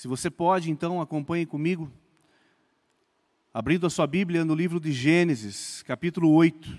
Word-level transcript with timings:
Se 0.00 0.08
você 0.08 0.30
pode, 0.30 0.70
então, 0.70 0.98
acompanhe 0.98 1.44
comigo, 1.44 1.92
abrindo 3.52 3.86
a 3.86 3.90
sua 3.90 4.06
Bíblia 4.06 4.46
no 4.46 4.54
livro 4.54 4.80
de 4.80 4.92
Gênesis, 4.92 5.82
capítulo 5.82 6.32
8. 6.32 6.70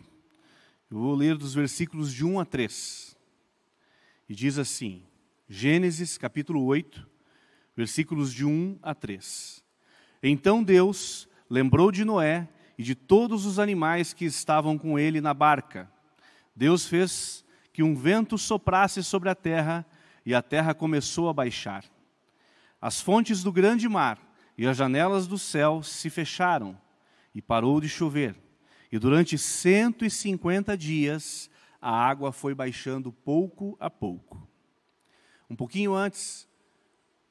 Eu 0.90 0.98
vou 0.98 1.14
ler 1.14 1.38
dos 1.38 1.54
versículos 1.54 2.12
de 2.12 2.26
1 2.26 2.40
a 2.40 2.46
3. 2.46 3.16
E 4.28 4.34
diz 4.34 4.58
assim: 4.58 5.04
Gênesis, 5.48 6.18
capítulo 6.18 6.66
8, 6.66 7.08
versículos 7.78 8.34
de 8.34 8.44
1 8.44 8.80
a 8.82 8.96
3. 8.96 9.64
Então 10.24 10.64
Deus 10.64 11.30
lembrou 11.48 11.92
de 11.92 12.04
Noé 12.04 12.50
e 12.76 12.82
de 12.82 12.96
todos 12.96 13.46
os 13.46 13.60
animais 13.60 14.14
que 14.14 14.26
estavam 14.26 14.80
com 14.80 14.98
ele 14.98 15.22
na 15.22 15.36
barca. 15.36 15.88
Deus 16.56 16.88
fez 16.88 17.46
que 17.72 17.84
um 17.84 17.94
vento 17.94 18.36
soprasse 18.36 19.04
sobre 19.04 19.30
a 19.30 19.36
terra 19.36 19.86
e 20.26 20.34
a 20.34 20.42
terra 20.42 20.74
começou 20.74 21.30
a 21.30 21.34
baixar. 21.34 21.86
As 22.82 23.00
fontes 23.00 23.44
do 23.44 23.52
grande 23.52 23.88
mar 23.88 24.18
e 24.58 24.66
as 24.66 24.76
janelas 24.76 25.28
do 25.28 25.38
céu 25.38 25.84
se 25.84 26.10
fecharam 26.10 26.76
e 27.34 27.40
parou 27.42 27.80
de 27.80 27.88
chover. 27.88 28.36
E 28.92 28.98
durante 28.98 29.38
150 29.38 30.76
dias 30.76 31.50
a 31.80 31.92
água 31.92 32.32
foi 32.32 32.56
baixando 32.56 33.12
pouco 33.12 33.78
a 33.80 33.88
pouco. 33.88 34.50
Um 35.48 35.56
pouquinho 35.56 35.94
antes, 35.94 36.48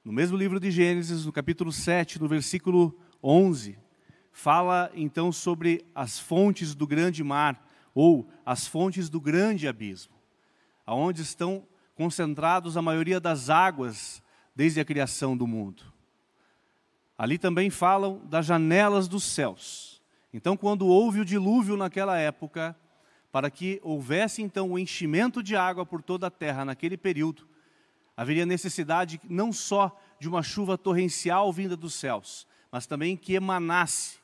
no 0.04 0.12
mesmo 0.12 0.36
livro 0.36 0.60
de 0.60 0.70
Gênesis, 0.70 1.26
no 1.26 1.32
capítulo 1.32 1.72
7, 1.72 2.20
no 2.20 2.28
versículo 2.28 2.96
11, 3.22 3.76
fala 4.30 4.88
então 4.94 5.32
sobre 5.32 5.84
as 5.92 6.18
fontes 6.18 6.76
do 6.76 6.86
grande 6.86 7.24
mar 7.24 7.68
ou 7.92 8.30
as 8.46 8.68
fontes 8.68 9.08
do 9.08 9.20
grande 9.20 9.66
abismo, 9.66 10.14
aonde 10.86 11.22
estão 11.22 11.66
concentrados 11.96 12.76
a 12.76 12.82
maioria 12.82 13.18
das 13.18 13.50
águas 13.50 14.22
desde 14.54 14.80
a 14.80 14.84
criação 14.84 15.36
do 15.36 15.46
mundo. 15.46 15.82
Ali 17.16 17.38
também 17.38 17.70
falam 17.70 18.20
das 18.24 18.46
janelas 18.46 19.06
dos 19.06 19.24
céus. 19.24 20.00
Então, 20.32 20.56
quando 20.56 20.86
houve 20.86 21.20
o 21.20 21.24
dilúvio 21.24 21.76
naquela 21.76 22.18
época, 22.18 22.76
para 23.30 23.50
que 23.50 23.80
houvesse 23.82 24.42
então 24.42 24.70
o 24.70 24.78
enchimento 24.78 25.42
de 25.42 25.54
água 25.54 25.84
por 25.84 26.02
toda 26.02 26.26
a 26.26 26.30
terra 26.30 26.64
naquele 26.64 26.96
período, 26.96 27.46
haveria 28.16 28.46
necessidade 28.46 29.20
não 29.28 29.52
só 29.52 29.98
de 30.18 30.28
uma 30.28 30.42
chuva 30.42 30.76
torrencial 30.78 31.52
vinda 31.52 31.76
dos 31.76 31.94
céus, 31.94 32.46
mas 32.70 32.86
também 32.86 33.16
que 33.16 33.34
emanasse 33.34 34.18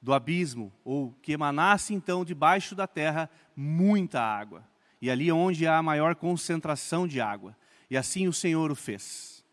do 0.00 0.12
abismo, 0.12 0.72
ou 0.84 1.12
que 1.22 1.32
emanasse 1.32 1.94
então 1.94 2.24
debaixo 2.24 2.74
da 2.74 2.86
terra 2.86 3.28
muita 3.56 4.20
água 4.20 4.64
e 5.00 5.10
ali 5.10 5.30
onde 5.30 5.66
há 5.66 5.78
a 5.78 5.82
maior 5.82 6.14
concentração 6.14 7.06
de 7.06 7.20
água. 7.20 7.56
E 7.90 7.96
assim 7.96 8.26
o 8.26 8.32
Senhor 8.32 8.70
o 8.70 8.74
fez. 8.74 9.44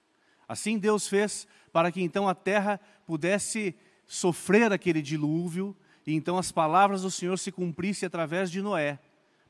Assim 0.48 0.78
Deus 0.78 1.08
fez 1.08 1.48
para 1.72 1.92
que 1.92 2.02
então 2.02 2.28
a 2.28 2.36
terra 2.36 2.80
pudesse 3.06 3.76
sofrer 4.06 4.72
aquele 4.72 5.02
dilúvio 5.02 5.76
e 6.06 6.14
então 6.14 6.38
as 6.38 6.52
palavras 6.52 7.02
do 7.02 7.12
Senhor 7.12 7.38
se 7.40 7.52
cumprissem 7.52 8.06
através 8.06 8.52
de 8.52 8.62
Noé, 8.62 9.00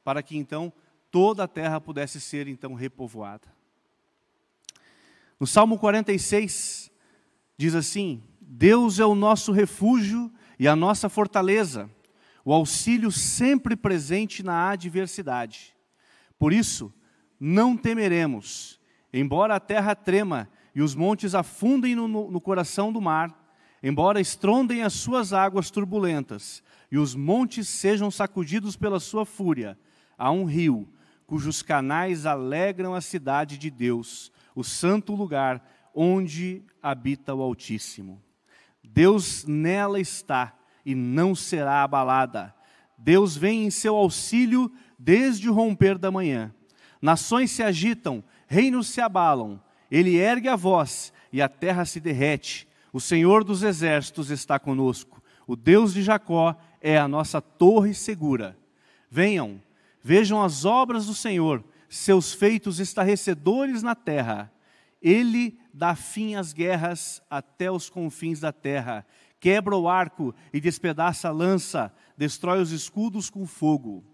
para 0.03 0.21
que 0.21 0.37
então 0.37 0.71
toda 1.11 1.43
a 1.43 1.47
terra 1.47 1.81
pudesse 1.81 2.21
ser 2.21 2.47
então 2.47 2.73
repovoada. 2.73 3.51
No 5.39 5.47
Salmo 5.47 5.77
46 5.77 6.91
diz 7.57 7.75
assim: 7.75 8.23
Deus 8.39 8.99
é 8.99 9.05
o 9.05 9.15
nosso 9.15 9.51
refúgio 9.51 10.31
e 10.59 10.67
a 10.67 10.75
nossa 10.75 11.09
fortaleza, 11.09 11.89
o 12.45 12.53
auxílio 12.53 13.11
sempre 13.11 13.75
presente 13.75 14.43
na 14.43 14.69
adversidade. 14.69 15.75
Por 16.37 16.53
isso, 16.53 16.93
não 17.39 17.75
temeremos, 17.75 18.79
embora 19.11 19.55
a 19.55 19.59
terra 19.59 19.95
trema 19.95 20.49
e 20.73 20.81
os 20.81 20.95
montes 20.95 21.35
afundem 21.35 21.95
no, 21.95 22.07
no, 22.07 22.41
coração 22.41 22.91
do 22.91 23.01
mar, 23.01 23.33
embora 23.81 24.21
estrondem 24.21 24.81
as 24.81 24.93
suas 24.93 25.33
águas 25.33 25.69
turbulentas 25.69 26.63
e 26.91 26.97
os 26.97 27.15
montes 27.15 27.67
sejam 27.67 28.09
sacudidos 28.09 28.75
pela 28.75 28.99
sua 28.99 29.25
fúria, 29.25 29.77
há 30.17 30.31
um 30.31 30.45
rio 30.45 30.87
cujos 31.25 31.61
canais 31.61 32.25
alegram 32.25 32.93
a 32.93 33.01
cidade 33.01 33.57
de 33.57 33.69
Deus, 33.69 34.31
o 34.55 34.63
santo 34.63 35.15
lugar 35.15 35.67
onde 35.93 36.63
habita 36.81 37.33
o 37.33 37.41
Altíssimo. 37.41 38.21
Deus 38.83 39.45
nela 39.45 39.99
está 39.99 40.55
e 40.85 40.93
não 40.93 41.33
será 41.33 41.83
abalada. 41.83 42.53
Deus 42.97 43.35
vem 43.35 43.65
em 43.65 43.71
seu 43.71 43.95
auxílio 43.95 44.71
desde 44.99 45.49
o 45.49 45.53
romper 45.53 45.97
da 45.97 46.11
manhã. 46.11 46.53
Nações 47.03 47.51
se 47.51 47.61
agitam, 47.61 48.23
reinos 48.47 48.87
se 48.87 49.01
abalam. 49.01 49.61
Ele 49.91 50.15
ergue 50.15 50.47
a 50.47 50.55
voz 50.55 51.11
e 51.33 51.41
a 51.41 51.49
terra 51.49 51.83
se 51.83 51.99
derrete. 51.99 52.65
O 52.93 53.01
Senhor 53.01 53.43
dos 53.43 53.61
exércitos 53.61 54.29
está 54.29 54.57
conosco. 54.57 55.21
O 55.45 55.57
Deus 55.57 55.93
de 55.93 56.01
Jacó 56.01 56.55
é 56.79 56.97
a 56.97 57.05
nossa 57.05 57.41
torre 57.41 57.93
segura. 57.93 58.57
Venham, 59.11 59.61
vejam 60.01 60.41
as 60.41 60.63
obras 60.63 61.07
do 61.07 61.13
Senhor, 61.13 61.61
seus 61.89 62.31
feitos 62.31 62.79
estarrecedores 62.79 63.83
na 63.83 63.95
terra. 63.95 64.49
Ele 65.01 65.59
dá 65.73 65.95
fim 65.95 66.35
às 66.35 66.53
guerras 66.53 67.21
até 67.29 67.69
os 67.69 67.89
confins 67.89 68.39
da 68.39 68.53
terra. 68.53 69.05
Quebra 69.41 69.75
o 69.75 69.89
arco 69.89 70.33
e 70.53 70.61
despedaça 70.61 71.27
a 71.27 71.33
lança, 71.33 71.93
destrói 72.17 72.61
os 72.61 72.71
escudos 72.71 73.29
com 73.29 73.45
fogo. 73.45 74.05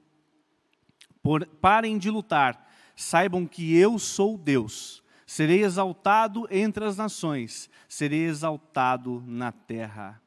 Por, 1.22 1.46
parem 1.46 2.00
de 2.00 2.10
lutar, 2.10 2.69
saibam 3.02 3.46
que 3.46 3.76
eu 3.76 3.98
sou 3.98 4.38
Deus. 4.38 5.04
Serei 5.26 5.64
exaltado 5.64 6.48
entre 6.50 6.84
as 6.84 6.98
nações, 6.98 7.70
serei 7.88 8.26
exaltado 8.26 9.24
na 9.28 9.52
terra. 9.52 10.22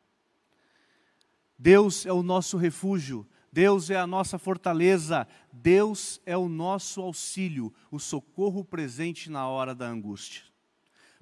Deus 1.59 2.07
é 2.07 2.13
o 2.13 2.23
nosso 2.23 2.57
refúgio, 2.57 3.27
Deus 3.53 3.91
é 3.91 3.97
a 3.97 4.07
nossa 4.07 4.39
fortaleza, 4.39 5.27
Deus 5.53 6.21
é 6.25 6.37
o 6.37 6.49
nosso 6.49 7.01
auxílio, 7.01 7.73
o 7.91 7.99
socorro 7.99 8.65
presente 8.65 9.29
na 9.29 9.49
hora 9.49 9.75
da 9.75 9.89
angústia. 9.89 10.45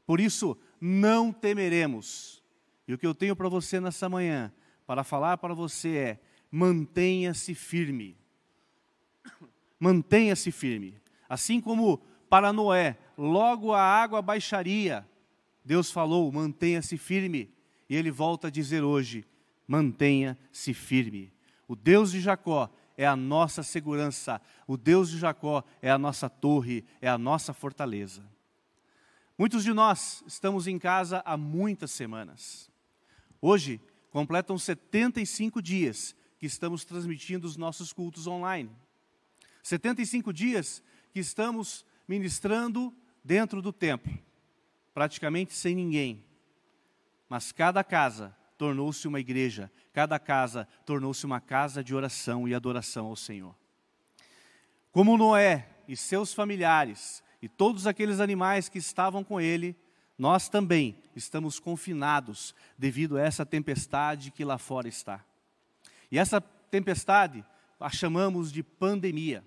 Por 0.06 0.21
isso, 0.21 0.56
não 0.81 1.32
temeremos. 1.32 2.43
E 2.87 2.93
o 2.93 2.99
que 2.99 3.06
eu 3.06 3.15
tenho 3.15 3.34
para 3.34 3.49
você 3.49 3.81
nessa 3.81 4.09
manhã, 4.09 4.53
para 4.87 5.03
falar 5.03 5.38
para 5.38 5.55
você 5.55 5.97
é: 5.97 6.21
mantenha-se 6.50 7.55
firme 7.55 8.21
mantenha-se 9.81 10.53
firme. 10.53 11.00
Assim 11.30 11.60
como 11.60 12.02
para 12.28 12.52
Noé, 12.52 12.98
logo 13.16 13.72
a 13.72 13.80
água 13.80 14.20
baixaria, 14.20 15.08
Deus 15.64 15.92
falou, 15.92 16.30
mantenha-se 16.32 16.98
firme. 16.98 17.48
E 17.88 17.94
ele 17.94 18.10
volta 18.10 18.48
a 18.48 18.50
dizer 18.50 18.82
hoje, 18.82 19.24
mantenha-se 19.64 20.74
firme. 20.74 21.32
O 21.69 21.76
Deus 21.76 22.10
de 22.10 22.20
Jacó 22.20 22.69
é 22.96 23.06
a 23.06 23.14
nossa 23.14 23.62
segurança, 23.62 24.42
o 24.66 24.76
Deus 24.76 25.08
de 25.08 25.19
Jacó 25.19 25.62
é 25.80 25.88
a 25.88 25.96
nossa 25.96 26.28
torre, 26.28 26.84
é 27.00 27.08
a 27.08 27.16
nossa 27.16 27.54
fortaleza. 27.54 28.24
Muitos 29.38 29.62
de 29.62 29.72
nós 29.72 30.24
estamos 30.26 30.66
em 30.66 30.80
casa 30.80 31.22
há 31.24 31.36
muitas 31.36 31.92
semanas. 31.92 32.69
Hoje 33.40 33.80
completam 34.10 34.58
75 34.58 35.62
dias 35.62 36.16
que 36.40 36.46
estamos 36.46 36.84
transmitindo 36.84 37.46
os 37.46 37.56
nossos 37.56 37.92
cultos 37.92 38.26
online. 38.26 38.70
75 39.62 40.32
dias 40.32 40.82
que 41.12 41.21
estamos 41.21 41.84
ministrando 42.06 42.94
dentro 43.22 43.60
do 43.60 43.72
templo, 43.72 44.19
praticamente 44.94 45.53
sem 45.54 45.75
ninguém. 45.75 46.25
Mas 47.28 47.53
cada 47.53 47.84
casa 47.84 48.37
tornou-se 48.59 49.06
uma 49.06 49.20
igreja, 49.20 49.70
cada 49.93 50.19
casa 50.19 50.66
tornou-se 50.84 51.25
uma 51.25 51.41
casa 51.41 51.82
de 51.82 51.94
oração 51.94 52.47
e 52.47 52.54
adoração 52.54 53.06
ao 53.06 53.16
Senhor. 53.16 53.54
Como 54.93 55.16
Noé 55.16 55.69
e 55.87 55.97
seus 55.97 56.34
familiares 56.34 57.22
e 57.41 57.49
todos 57.49 57.87
aqueles 57.87 58.20
animais 58.20 58.69
que 58.69 58.78
estavam 58.78 59.22
com 59.22 59.41
ele, 59.41 59.76
nós 60.19 60.49
também 60.49 60.97
estamos 61.16 61.58
confinados 61.58 62.55
devido 62.76 63.17
a 63.17 63.23
essa 63.23 63.46
tempestade 63.46 64.31
que 64.31 64.44
lá 64.44 64.58
fora 64.58 64.88
está. 64.88 65.25
E 66.11 66.19
essa 66.19 66.40
tempestade 66.40 67.44
a 67.81 67.88
chamamos 67.88 68.52
de 68.52 68.62
pandemia. 68.62 69.43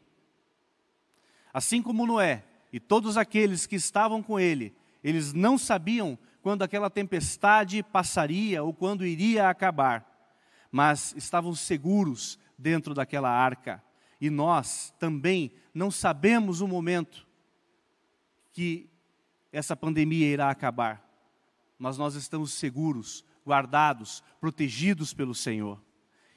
Assim 1.53 1.81
como 1.81 2.07
Noé 2.07 2.43
e 2.71 2.79
todos 2.79 3.15
aqueles 3.15 3.67
que 3.67 3.75
estavam 3.75 4.23
com 4.23 4.39
ele, 4.39 4.75
eles 5.03 5.33
não 5.33 5.57
sabiam 5.57 6.17
quando 6.41 6.63
aquela 6.63 6.89
tempestade 6.89 7.83
passaria 7.83 8.63
ou 8.63 8.73
quando 8.73 9.05
iria 9.05 9.47
acabar, 9.47 10.05
mas 10.71 11.13
estavam 11.15 11.53
seguros 11.53 12.39
dentro 12.57 12.93
daquela 12.93 13.29
arca. 13.29 13.83
E 14.19 14.29
nós 14.29 14.93
também 14.97 15.51
não 15.73 15.91
sabemos 15.91 16.61
o 16.61 16.67
momento 16.67 17.27
que 18.51 18.89
essa 19.51 19.75
pandemia 19.75 20.27
irá 20.27 20.49
acabar, 20.49 21.07
mas 21.77 21.97
nós 21.97 22.15
estamos 22.15 22.53
seguros, 22.53 23.23
guardados, 23.45 24.23
protegidos 24.39 25.13
pelo 25.13 25.35
Senhor. 25.35 25.79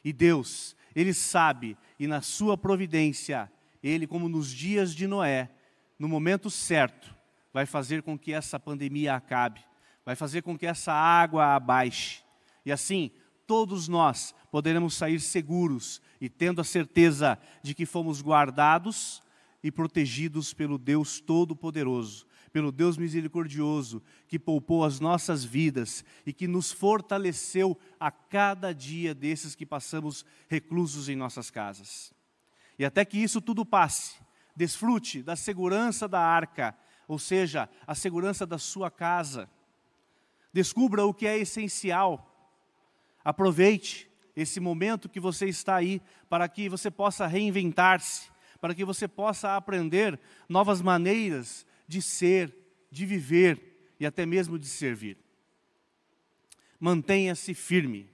E 0.05 0.12
Deus, 0.12 0.77
Ele 0.95 1.15
sabe, 1.15 1.77
e 1.99 2.07
na 2.07 2.21
Sua 2.21 2.59
providência, 2.59 3.51
ele, 3.87 4.06
como 4.06 4.29
nos 4.29 4.50
dias 4.50 4.94
de 4.94 5.06
Noé, 5.06 5.50
no 5.99 6.09
momento 6.09 6.50
certo, 6.50 7.15
vai 7.53 7.65
fazer 7.65 8.03
com 8.03 8.19
que 8.19 8.33
essa 8.33 8.59
pandemia 8.59 9.15
acabe, 9.15 9.61
vai 10.05 10.17
fazer 10.17 10.43
com 10.43 10.59
que 10.59 10.67
essa 10.67 10.93
água 10.93 11.55
abaixe. 11.55 12.23
E 12.65 12.73
assim, 12.73 13.11
todos 13.47 13.87
nós 13.87 14.35
poderemos 14.50 14.94
sair 14.94 15.21
seguros 15.21 16.03
e 16.21 16.29
tendo 16.29 16.61
a 16.61 16.65
certeza 16.65 17.38
de 17.62 17.75
que 17.75 17.87
fomos 17.87 18.21
guardados 18.21 19.23
e 19.62 19.71
protegidos 19.71 20.53
pelo 20.53 20.79
Deus 20.79 21.21
Todo-Poderoso, 21.21 22.27
pelo 22.53 22.73
Deus 22.73 22.97
misericordioso, 22.97 24.03
que 24.27 24.38
poupou 24.38 24.85
as 24.85 24.99
nossas 24.99 25.44
vidas 25.44 26.05
e 26.25 26.33
que 26.33 26.49
nos 26.49 26.73
fortaleceu 26.73 27.79
a 28.00 28.11
cada 28.11 28.73
dia 28.73 29.15
desses 29.15 29.55
que 29.55 29.67
passamos 29.67 30.25
reclusos 30.49 31.09
em 31.09 31.17
nossas 31.17 31.50
casas. 31.50 32.16
E 32.78 32.84
até 32.84 33.05
que 33.05 33.19
isso 33.19 33.40
tudo 33.40 33.64
passe, 33.64 34.17
desfrute 34.55 35.23
da 35.23 35.37
segurança 35.37 36.06
da 36.06 36.20
arca, 36.20 36.76
ou 37.08 37.19
seja, 37.19 37.69
a 37.87 37.94
segurança 37.94 38.46
da 38.46 38.58
sua 38.58 38.90
casa. 38.90 39.49
Descubra 40.52 41.05
o 41.05 41.14
que 41.14 41.26
é 41.26 41.38
essencial. 41.38 42.32
Aproveite 43.25 44.11
esse 44.34 44.61
momento 44.61 45.08
que 45.08 45.20
você 45.20 45.46
está 45.46 45.76
aí 45.76 46.00
para 46.28 46.49
que 46.49 46.69
você 46.69 46.90
possa 46.90 47.26
reinventar-se, 47.26 48.28
para 48.61 48.75
que 48.75 48.84
você 48.84 49.08
possa 49.08 49.56
aprender 49.56 50.19
novas 50.49 50.82
maneiras 50.82 51.67
de 51.88 52.02
ser, 52.02 52.55
de 52.90 53.06
viver 53.06 53.94
e 53.99 54.05
até 54.05 54.26
mesmo 54.26 54.58
de 54.58 54.67
servir. 54.67 55.19
Mantenha-se 56.78 57.55
firme. 57.55 58.11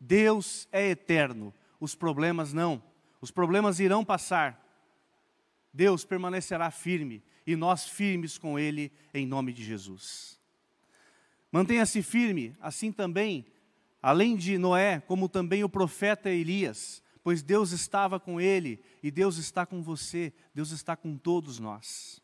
Deus 0.00 0.66
é 0.72 0.88
eterno, 0.88 1.54
os 1.78 1.94
problemas 1.94 2.52
não. 2.52 2.82
Os 3.20 3.30
problemas 3.30 3.80
irão 3.80 4.04
passar. 4.04 4.66
Deus 5.72 6.04
permanecerá 6.04 6.70
firme 6.70 7.22
e 7.46 7.54
nós 7.56 7.88
firmes 7.88 8.38
com 8.38 8.58
Ele 8.58 8.92
em 9.12 9.26
nome 9.26 9.52
de 9.52 9.62
Jesus. 9.62 10.40
Mantenha-se 11.52 12.02
firme, 12.02 12.56
assim 12.60 12.92
também, 12.92 13.44
além 14.00 14.36
de 14.36 14.56
Noé, 14.56 15.00
como 15.00 15.28
também 15.28 15.64
o 15.64 15.68
profeta 15.68 16.30
Elias, 16.30 17.02
pois 17.22 17.42
Deus 17.42 17.72
estava 17.72 18.18
com 18.20 18.40
ele 18.40 18.80
e 19.02 19.10
Deus 19.10 19.36
está 19.36 19.66
com 19.66 19.82
você, 19.82 20.32
Deus 20.54 20.70
está 20.70 20.96
com 20.96 21.16
todos 21.16 21.58
nós. 21.58 22.22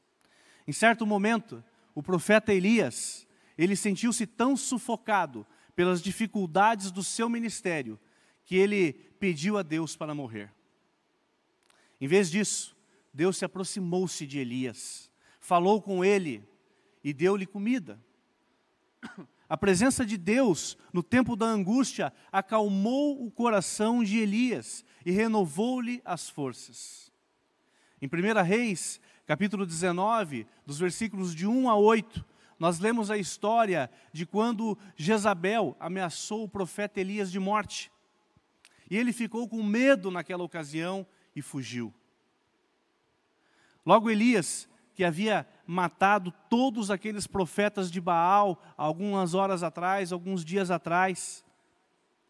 Em 0.66 0.72
certo 0.72 1.04
momento, 1.04 1.62
o 1.94 2.02
profeta 2.02 2.52
Elias, 2.52 3.26
ele 3.58 3.76
sentiu-se 3.76 4.26
tão 4.26 4.56
sufocado 4.56 5.46
pelas 5.74 6.00
dificuldades 6.00 6.90
do 6.90 7.02
seu 7.02 7.28
ministério, 7.28 7.98
que 8.44 8.56
ele 8.56 8.92
pediu 9.18 9.58
a 9.58 9.62
Deus 9.62 9.96
para 9.96 10.14
morrer. 10.14 10.52
Em 12.00 12.06
vez 12.06 12.30
disso, 12.30 12.76
Deus 13.12 13.36
se 13.38 13.44
aproximou-se 13.44 14.26
de 14.26 14.38
Elias, 14.38 15.10
falou 15.40 15.80
com 15.80 16.04
ele 16.04 16.46
e 17.02 17.12
deu-lhe 17.12 17.46
comida. 17.46 17.98
A 19.48 19.56
presença 19.56 20.04
de 20.04 20.16
Deus 20.16 20.76
no 20.92 21.02
tempo 21.02 21.36
da 21.36 21.46
angústia 21.46 22.12
acalmou 22.32 23.24
o 23.24 23.30
coração 23.30 24.02
de 24.02 24.18
Elias 24.18 24.84
e 25.04 25.12
renovou-lhe 25.12 26.02
as 26.04 26.28
forças. 26.28 27.12
Em 28.02 28.06
1 28.06 28.42
Reis, 28.42 29.00
capítulo 29.24 29.64
19, 29.64 30.46
dos 30.66 30.78
versículos 30.78 31.32
de 31.34 31.46
1 31.46 31.70
a 31.70 31.76
8, 31.76 32.24
nós 32.58 32.80
lemos 32.80 33.10
a 33.10 33.16
história 33.16 33.90
de 34.12 34.26
quando 34.26 34.76
Jezabel 34.96 35.76
ameaçou 35.78 36.42
o 36.42 36.48
profeta 36.48 37.00
Elias 37.00 37.30
de 37.30 37.38
morte. 37.38 37.90
E 38.90 38.96
ele 38.96 39.12
ficou 39.12 39.48
com 39.48 39.62
medo 39.62 40.10
naquela 40.10 40.42
ocasião 40.42 41.06
e 41.36 41.42
fugiu. 41.42 41.94
Logo 43.84 44.10
Elias, 44.10 44.68
que 44.94 45.04
havia 45.04 45.46
matado 45.66 46.32
todos 46.48 46.90
aqueles 46.90 47.26
profetas 47.26 47.90
de 47.90 48.00
Baal 48.00 48.60
algumas 48.76 49.34
horas 49.34 49.62
atrás, 49.62 50.10
alguns 50.10 50.42
dias 50.42 50.70
atrás. 50.70 51.44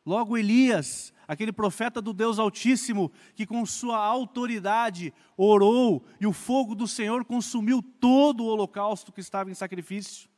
Logo 0.04 0.36
Elias, 0.36 1.14
aquele 1.26 1.52
profeta 1.52 2.02
do 2.02 2.12
Deus 2.12 2.38
Altíssimo, 2.38 3.12
que 3.34 3.46
com 3.46 3.64
sua 3.64 3.98
autoridade 3.98 5.14
orou 5.36 6.04
e 6.20 6.26
o 6.26 6.32
fogo 6.32 6.74
do 6.74 6.88
Senhor 6.88 7.24
consumiu 7.24 7.80
todo 7.80 8.42
o 8.42 8.46
holocausto 8.48 9.12
que 9.12 9.20
estava 9.20 9.50
em 9.50 9.54
sacrifício. 9.54 10.28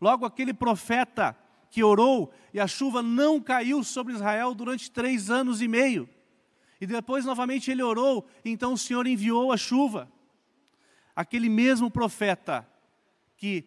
Logo 0.00 0.24
aquele 0.24 0.54
profeta 0.54 1.36
que 1.70 1.82
orou 1.82 2.32
e 2.52 2.60
a 2.60 2.68
chuva 2.68 3.02
não 3.02 3.40
caiu 3.40 3.82
sobre 3.82 4.12
Israel 4.14 4.54
durante 4.54 4.90
três 4.90 5.28
anos 5.28 5.60
e 5.60 5.66
meio. 5.66 6.08
E 6.80 6.86
depois 6.86 7.24
novamente 7.24 7.70
ele 7.70 7.82
orou, 7.82 8.26
então 8.44 8.72
o 8.72 8.78
Senhor 8.78 9.06
enviou 9.06 9.52
a 9.52 9.56
chuva. 9.56 10.10
Aquele 11.14 11.48
mesmo 11.48 11.90
profeta 11.90 12.68
que 13.36 13.64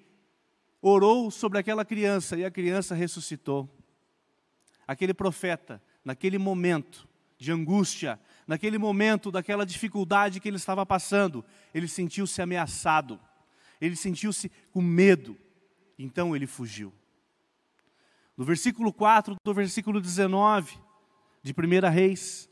orou 0.81 1.31
sobre 1.31 1.59
aquela 1.59 1.85
criança 1.85 2.37
e 2.37 2.45
a 2.45 2.51
criança 2.51 2.93
ressuscitou 2.93 3.69
aquele 4.87 5.13
profeta, 5.13 5.81
naquele 6.03 6.37
momento 6.37 7.07
de 7.37 7.51
angústia, 7.51 8.19
naquele 8.47 8.77
momento 8.77 9.29
daquela 9.29 9.65
dificuldade 9.65 10.39
que 10.39 10.47
ele 10.47 10.55
estava 10.55 10.85
passando, 10.85 11.43
ele 11.73 11.87
sentiu-se 11.87 12.41
ameaçado, 12.41 13.19
ele 13.81 13.95
sentiu-se 13.95 14.49
com 14.71 14.81
medo, 14.81 15.37
então 15.99 16.35
ele 16.35 16.47
fugiu. 16.47 16.93
No 18.35 18.45
versículo 18.45 18.93
4 18.93 19.35
do 19.43 19.53
versículo 19.53 19.99
19 19.99 20.77
de 21.43 21.51
1 21.51 21.91
Reis, 21.91 22.49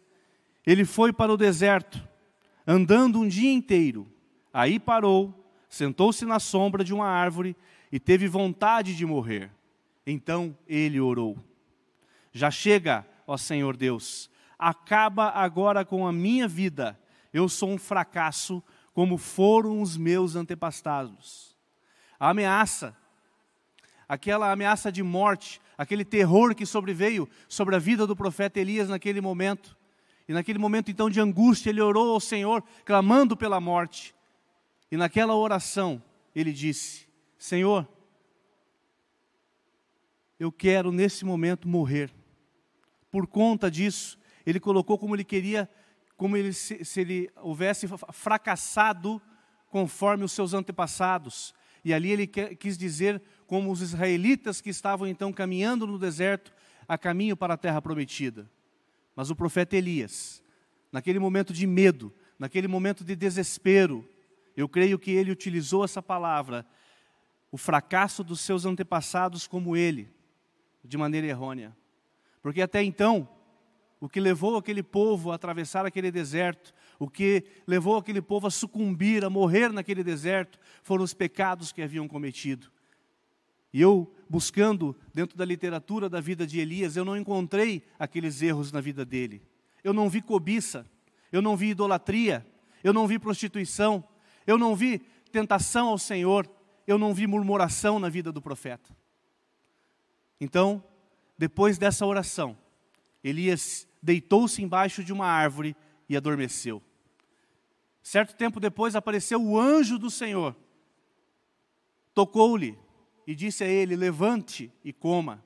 ele 0.65 0.85
foi 0.85 1.13
para 1.13 1.31
o 1.31 1.37
deserto, 1.37 2.01
andando 2.65 3.19
um 3.19 3.27
dia 3.27 3.51
inteiro, 3.51 4.07
aí 4.53 4.79
parou, 4.79 5.33
sentou-se 5.69 6.25
na 6.25 6.39
sombra 6.39 6.83
de 6.83 6.93
uma 6.93 7.07
árvore 7.07 7.55
e 7.91 7.99
teve 7.99 8.27
vontade 8.27 8.95
de 8.95 9.05
morrer. 9.05 9.51
Então 10.05 10.57
ele 10.67 10.99
orou. 10.99 11.37
Já 12.31 12.49
chega, 12.49 13.05
ó 13.27 13.37
Senhor 13.37 13.77
Deus, 13.77 14.29
acaba 14.57 15.29
agora 15.29 15.85
com 15.85 16.07
a 16.07 16.11
minha 16.11 16.47
vida. 16.47 16.99
Eu 17.33 17.47
sou 17.47 17.69
um 17.69 17.77
fracasso, 17.77 18.63
como 18.93 19.17
foram 19.17 19.81
os 19.81 19.97
meus 19.97 20.35
antepassados. 20.35 21.55
A 22.19 22.29
ameaça, 22.29 22.95
aquela 24.07 24.51
ameaça 24.51 24.91
de 24.91 25.03
morte, 25.03 25.61
aquele 25.77 26.05
terror 26.05 26.55
que 26.55 26.65
sobreveio 26.65 27.27
sobre 27.47 27.75
a 27.75 27.79
vida 27.79 28.07
do 28.07 28.15
profeta 28.15 28.59
Elias 28.59 28.89
naquele 28.89 29.19
momento. 29.19 29.77
E 30.27 30.33
naquele 30.33 30.59
momento 30.59 30.89
então 30.89 31.09
de 31.09 31.19
angústia, 31.19 31.69
ele 31.69 31.81
orou 31.81 32.13
ao 32.13 32.19
Senhor, 32.19 32.63
clamando 32.83 33.37
pela 33.37 33.59
morte. 33.59 34.15
E 34.91 34.97
naquela 34.97 35.35
oração, 35.35 36.01
ele 36.35 36.51
disse: 36.51 37.07
Senhor, 37.37 37.87
eu 40.39 40.51
quero 40.51 40.91
nesse 40.91 41.23
momento 41.23 41.67
morrer 41.67 42.11
por 43.15 43.27
conta 43.27 43.71
disso, 43.71 44.19
ele 44.45 44.59
colocou 44.59 44.97
como 44.97 45.15
ele 45.15 45.23
queria, 45.23 45.69
como 46.17 46.35
ele, 46.35 46.51
se, 46.51 46.83
se 46.83 46.99
ele 46.99 47.31
houvesse 47.37 47.87
fracassado 48.11 49.21
conforme 49.69 50.25
os 50.25 50.33
seus 50.33 50.53
antepassados. 50.53 51.55
E 51.81 51.93
ali 51.93 52.11
ele 52.11 52.27
quis 52.27 52.77
dizer 52.77 53.21
como 53.47 53.71
os 53.71 53.81
israelitas 53.81 54.59
que 54.59 54.69
estavam 54.69 55.07
então 55.07 55.31
caminhando 55.31 55.87
no 55.87 55.97
deserto 55.97 56.51
a 56.89 56.97
caminho 56.97 57.37
para 57.37 57.53
a 57.53 57.57
terra 57.57 57.81
prometida. 57.81 58.51
Mas 59.15 59.29
o 59.29 59.35
profeta 59.35 59.77
Elias, 59.77 60.43
naquele 60.91 61.19
momento 61.19 61.53
de 61.53 61.65
medo, 61.65 62.13
naquele 62.37 62.67
momento 62.67 63.03
de 63.03 63.15
desespero, 63.15 64.07
eu 64.55 64.67
creio 64.67 64.99
que 64.99 65.11
ele 65.11 65.31
utilizou 65.31 65.83
essa 65.83 66.01
palavra, 66.01 66.65
o 67.51 67.57
fracasso 67.57 68.23
dos 68.23 68.41
seus 68.41 68.65
antepassados 68.65 69.47
como 69.47 69.77
ele, 69.77 70.09
de 70.83 70.97
maneira 70.97 71.27
errônea. 71.27 71.75
Porque 72.41 72.61
até 72.61 72.83
então, 72.83 73.27
o 73.99 74.09
que 74.09 74.19
levou 74.19 74.57
aquele 74.57 74.83
povo 74.83 75.31
a 75.31 75.35
atravessar 75.35 75.85
aquele 75.85 76.11
deserto, 76.11 76.73
o 76.99 77.09
que 77.09 77.43
levou 77.65 77.97
aquele 77.97 78.21
povo 78.21 78.47
a 78.47 78.51
sucumbir, 78.51 79.23
a 79.23 79.29
morrer 79.29 79.71
naquele 79.71 80.03
deserto, 80.03 80.59
foram 80.83 81.03
os 81.03 81.13
pecados 81.13 81.71
que 81.71 81.81
haviam 81.81 82.07
cometido. 82.07 82.71
E 83.73 83.81
eu, 83.81 84.14
buscando 84.29 84.95
dentro 85.13 85.37
da 85.37 85.45
literatura 85.45 86.09
da 86.09 86.19
vida 86.19 86.45
de 86.45 86.59
Elias, 86.59 86.95
eu 86.95 87.05
não 87.05 87.17
encontrei 87.17 87.83
aqueles 87.99 88.41
erros 88.41 88.71
na 88.71 88.81
vida 88.81 89.05
dele. 89.05 89.41
Eu 89.83 89.93
não 89.93 90.09
vi 90.09 90.21
cobiça, 90.21 90.85
eu 91.31 91.41
não 91.41 91.55
vi 91.55 91.69
idolatria, 91.69 92.45
eu 92.83 92.93
não 92.93 93.07
vi 93.07 93.19
prostituição, 93.19 94.03
eu 94.45 94.57
não 94.57 94.75
vi 94.75 94.99
tentação 95.31 95.89
ao 95.89 95.97
Senhor, 95.97 96.49
eu 96.87 96.97
não 96.97 97.13
vi 97.13 97.27
murmuração 97.27 97.99
na 97.99 98.09
vida 98.09 98.31
do 98.31 98.41
profeta. 98.41 98.95
Então, 100.39 100.83
depois 101.37 101.77
dessa 101.77 102.05
oração, 102.05 102.57
Elias 103.23 103.87
deitou-se 104.01 104.61
embaixo 104.61 105.03
de 105.03 105.11
uma 105.11 105.25
árvore 105.25 105.75
e 106.07 106.15
adormeceu. 106.15 106.81
Certo 108.01 108.35
tempo 108.35 108.59
depois 108.59 108.95
apareceu 108.95 109.41
o 109.41 109.59
anjo 109.59 109.97
do 109.97 110.11
Senhor, 110.11 110.55
tocou-lhe 112.13 112.77
e 113.27 113.35
disse 113.35 113.63
a 113.63 113.67
ele: 113.67 113.95
Levante 113.95 114.71
e 114.83 114.93
coma. 114.93 115.43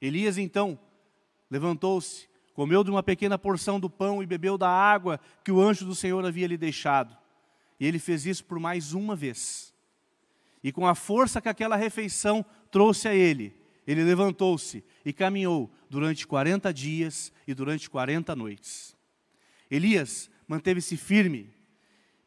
Elias 0.00 0.38
então 0.38 0.78
levantou-se, 1.50 2.28
comeu 2.54 2.82
de 2.82 2.90
uma 2.90 3.02
pequena 3.02 3.38
porção 3.38 3.78
do 3.78 3.88
pão 3.88 4.22
e 4.22 4.26
bebeu 4.26 4.56
da 4.56 4.68
água 4.68 5.20
que 5.44 5.52
o 5.52 5.60
anjo 5.60 5.84
do 5.84 5.94
Senhor 5.94 6.24
havia 6.24 6.46
lhe 6.46 6.56
deixado. 6.56 7.16
E 7.78 7.86
ele 7.86 7.98
fez 7.98 8.26
isso 8.26 8.44
por 8.44 8.58
mais 8.58 8.94
uma 8.94 9.14
vez. 9.14 9.72
E 10.62 10.72
com 10.72 10.86
a 10.86 10.94
força 10.94 11.40
que 11.40 11.48
aquela 11.48 11.76
refeição 11.76 12.44
trouxe 12.70 13.08
a 13.08 13.14
ele, 13.14 13.54
ele 13.86 14.04
levantou-se 14.04 14.84
e 15.04 15.12
caminhou 15.12 15.70
durante 15.90 16.26
40 16.26 16.72
dias 16.72 17.32
e 17.46 17.52
durante 17.52 17.90
40 17.90 18.34
noites. 18.36 18.96
Elias 19.70 20.30
manteve-se 20.46 20.96
firme, 20.96 21.50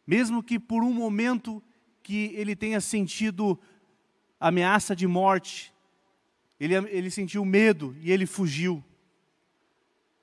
mesmo 0.06 0.44
que 0.44 0.60
por 0.60 0.84
um 0.84 0.94
momento 0.94 1.64
que 2.04 2.32
ele 2.36 2.56
tenha 2.56 2.80
sentido 2.80 3.60
ameaça 4.48 4.96
de 4.96 5.08
morte, 5.08 5.74
ele, 6.60 6.76
ele 6.76 7.10
sentiu 7.10 7.44
medo 7.44 7.96
e 8.00 8.12
ele 8.12 8.28
fugiu. 8.28 8.84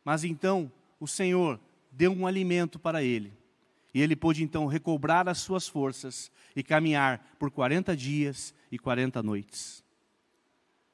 Mas 0.04 0.22
então 0.22 0.70
o 1.00 1.08
Senhor 1.08 1.58
deu 1.90 2.12
um 2.12 2.24
alimento 2.24 2.78
para 2.78 3.02
ele. 3.02 3.32
E 3.92 4.00
ele 4.00 4.14
pôde 4.14 4.44
então 4.44 4.66
recobrar 4.66 5.28
as 5.28 5.38
suas 5.38 5.66
forças 5.66 6.30
e 6.54 6.62
caminhar 6.62 7.34
por 7.36 7.50
40 7.50 7.96
dias 7.96 8.54
e 8.70 8.78
40 8.78 9.20
noites. 9.24 9.84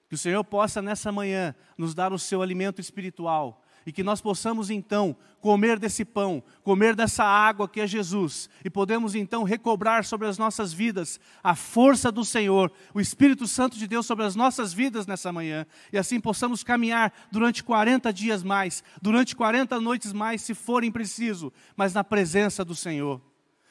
Que 0.08 0.14
o 0.14 0.18
Senhor 0.18 0.42
possa 0.42 0.80
nessa 0.80 1.12
manhã 1.12 1.54
nos 1.76 1.94
dar 1.94 2.14
o 2.14 2.18
seu 2.18 2.40
alimento 2.40 2.80
espiritual, 2.80 3.62
e 3.88 3.92
que 3.92 4.02
nós 4.02 4.20
possamos 4.20 4.68
então 4.68 5.16
comer 5.40 5.78
desse 5.78 6.04
pão, 6.04 6.42
comer 6.62 6.94
dessa 6.94 7.24
água 7.24 7.66
que 7.66 7.80
é 7.80 7.86
Jesus, 7.86 8.50
e 8.62 8.68
podemos 8.68 9.14
então 9.14 9.44
recobrar 9.44 10.04
sobre 10.04 10.28
as 10.28 10.36
nossas 10.36 10.74
vidas 10.74 11.18
a 11.42 11.54
força 11.54 12.12
do 12.12 12.22
Senhor, 12.22 12.70
o 12.92 13.00
Espírito 13.00 13.48
Santo 13.48 13.78
de 13.78 13.86
Deus 13.86 14.04
sobre 14.04 14.26
as 14.26 14.36
nossas 14.36 14.74
vidas 14.74 15.06
nessa 15.06 15.32
manhã, 15.32 15.64
e 15.90 15.96
assim 15.96 16.20
possamos 16.20 16.62
caminhar 16.62 17.10
durante 17.32 17.64
40 17.64 18.12
dias 18.12 18.42
mais, 18.42 18.84
durante 19.00 19.34
40 19.34 19.80
noites 19.80 20.12
mais, 20.12 20.42
se 20.42 20.52
forem 20.52 20.92
preciso, 20.92 21.50
mas 21.74 21.94
na 21.94 22.04
presença 22.04 22.62
do 22.62 22.74
Senhor. 22.74 23.22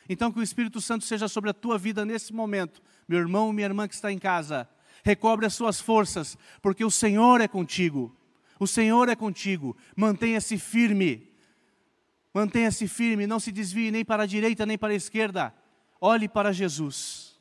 Então 0.10 0.32
que 0.32 0.40
o 0.40 0.44
Espírito 0.44 0.82
Santo 0.82 1.06
seja 1.06 1.28
sobre 1.28 1.52
a 1.52 1.54
tua 1.54 1.78
vida 1.78 2.04
nesse 2.04 2.34
momento, 2.34 2.82
meu 3.08 3.20
irmão, 3.20 3.54
minha 3.54 3.68
irmã 3.68 3.88
que 3.88 3.94
está 3.94 4.12
em 4.12 4.18
casa. 4.18 4.68
Recobre 5.04 5.46
as 5.46 5.54
suas 5.54 5.80
forças, 5.80 6.36
porque 6.60 6.84
o 6.84 6.90
Senhor 6.90 7.40
é 7.40 7.48
contigo. 7.48 8.18
O 8.60 8.68
Senhor 8.68 9.10
é 9.10 9.16
contigo. 9.16 9.76
Mantenha-se 9.96 10.58
firme. 10.58 11.30
Mantenha-se 12.34 12.88
firme, 12.88 13.26
não 13.26 13.40
se 13.40 13.52
desvie 13.52 13.90
nem 13.90 14.06
para 14.06 14.24
a 14.24 14.28
direita 14.28 14.66
nem 14.66 14.78
para 14.78 14.94
a 14.94 14.96
esquerda. 14.96 15.54
Olhe 16.00 16.28
para 16.28 16.54
Jesus. 16.54 17.36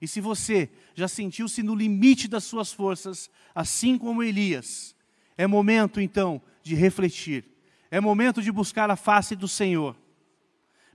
E 0.00 0.08
se 0.08 0.20
você 0.20 0.70
já 0.94 1.08
sentiu-se 1.08 1.62
no 1.62 1.74
limite 1.74 2.26
das 2.28 2.44
suas 2.44 2.72
forças, 2.72 3.30
assim 3.54 3.98
como 3.98 4.22
Elias, 4.22 4.94
é 5.36 5.46
momento 5.46 6.00
então 6.00 6.40
de 6.62 6.74
refletir. 6.74 7.44
É 7.90 8.00
momento 8.00 8.42
de 8.42 8.50
buscar 8.50 8.90
a 8.90 8.96
face 8.96 9.36
do 9.36 9.46
Senhor. 9.46 9.96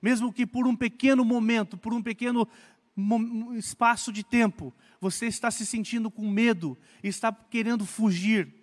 Mesmo 0.02 0.34
que 0.34 0.46
por 0.46 0.68
um 0.68 0.76
pequeno 0.76 1.24
momento, 1.24 1.78
por 1.78 1.94
um 1.94 2.02
pequeno 2.02 2.48
espaço 3.56 4.12
de 4.12 4.24
tempo, 4.24 4.74
você 5.00 5.28
está 5.28 5.50
se 5.52 5.66
sentindo 5.66 6.10
com 6.10 6.30
medo, 6.30 6.78
está 7.04 7.32
querendo 7.32 7.86
fugir, 7.86 8.54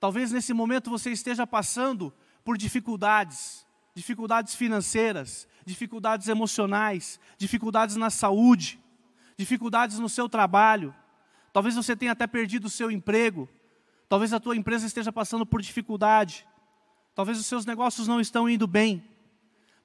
Talvez 0.00 0.30
nesse 0.30 0.52
momento 0.52 0.90
você 0.90 1.10
esteja 1.10 1.46
passando 1.46 2.12
por 2.44 2.56
dificuldades, 2.56 3.66
dificuldades 3.94 4.54
financeiras, 4.54 5.48
dificuldades 5.64 6.28
emocionais, 6.28 7.18
dificuldades 7.36 7.96
na 7.96 8.10
saúde, 8.10 8.80
dificuldades 9.36 9.98
no 9.98 10.08
seu 10.08 10.28
trabalho. 10.28 10.94
Talvez 11.52 11.74
você 11.74 11.96
tenha 11.96 12.12
até 12.12 12.26
perdido 12.26 12.66
o 12.66 12.70
seu 12.70 12.90
emprego. 12.90 13.48
Talvez 14.08 14.32
a 14.32 14.40
tua 14.40 14.56
empresa 14.56 14.86
esteja 14.86 15.12
passando 15.12 15.44
por 15.44 15.60
dificuldade. 15.60 16.46
Talvez 17.14 17.38
os 17.38 17.46
seus 17.46 17.66
negócios 17.66 18.06
não 18.06 18.20
estão 18.20 18.48
indo 18.48 18.66
bem. 18.66 19.04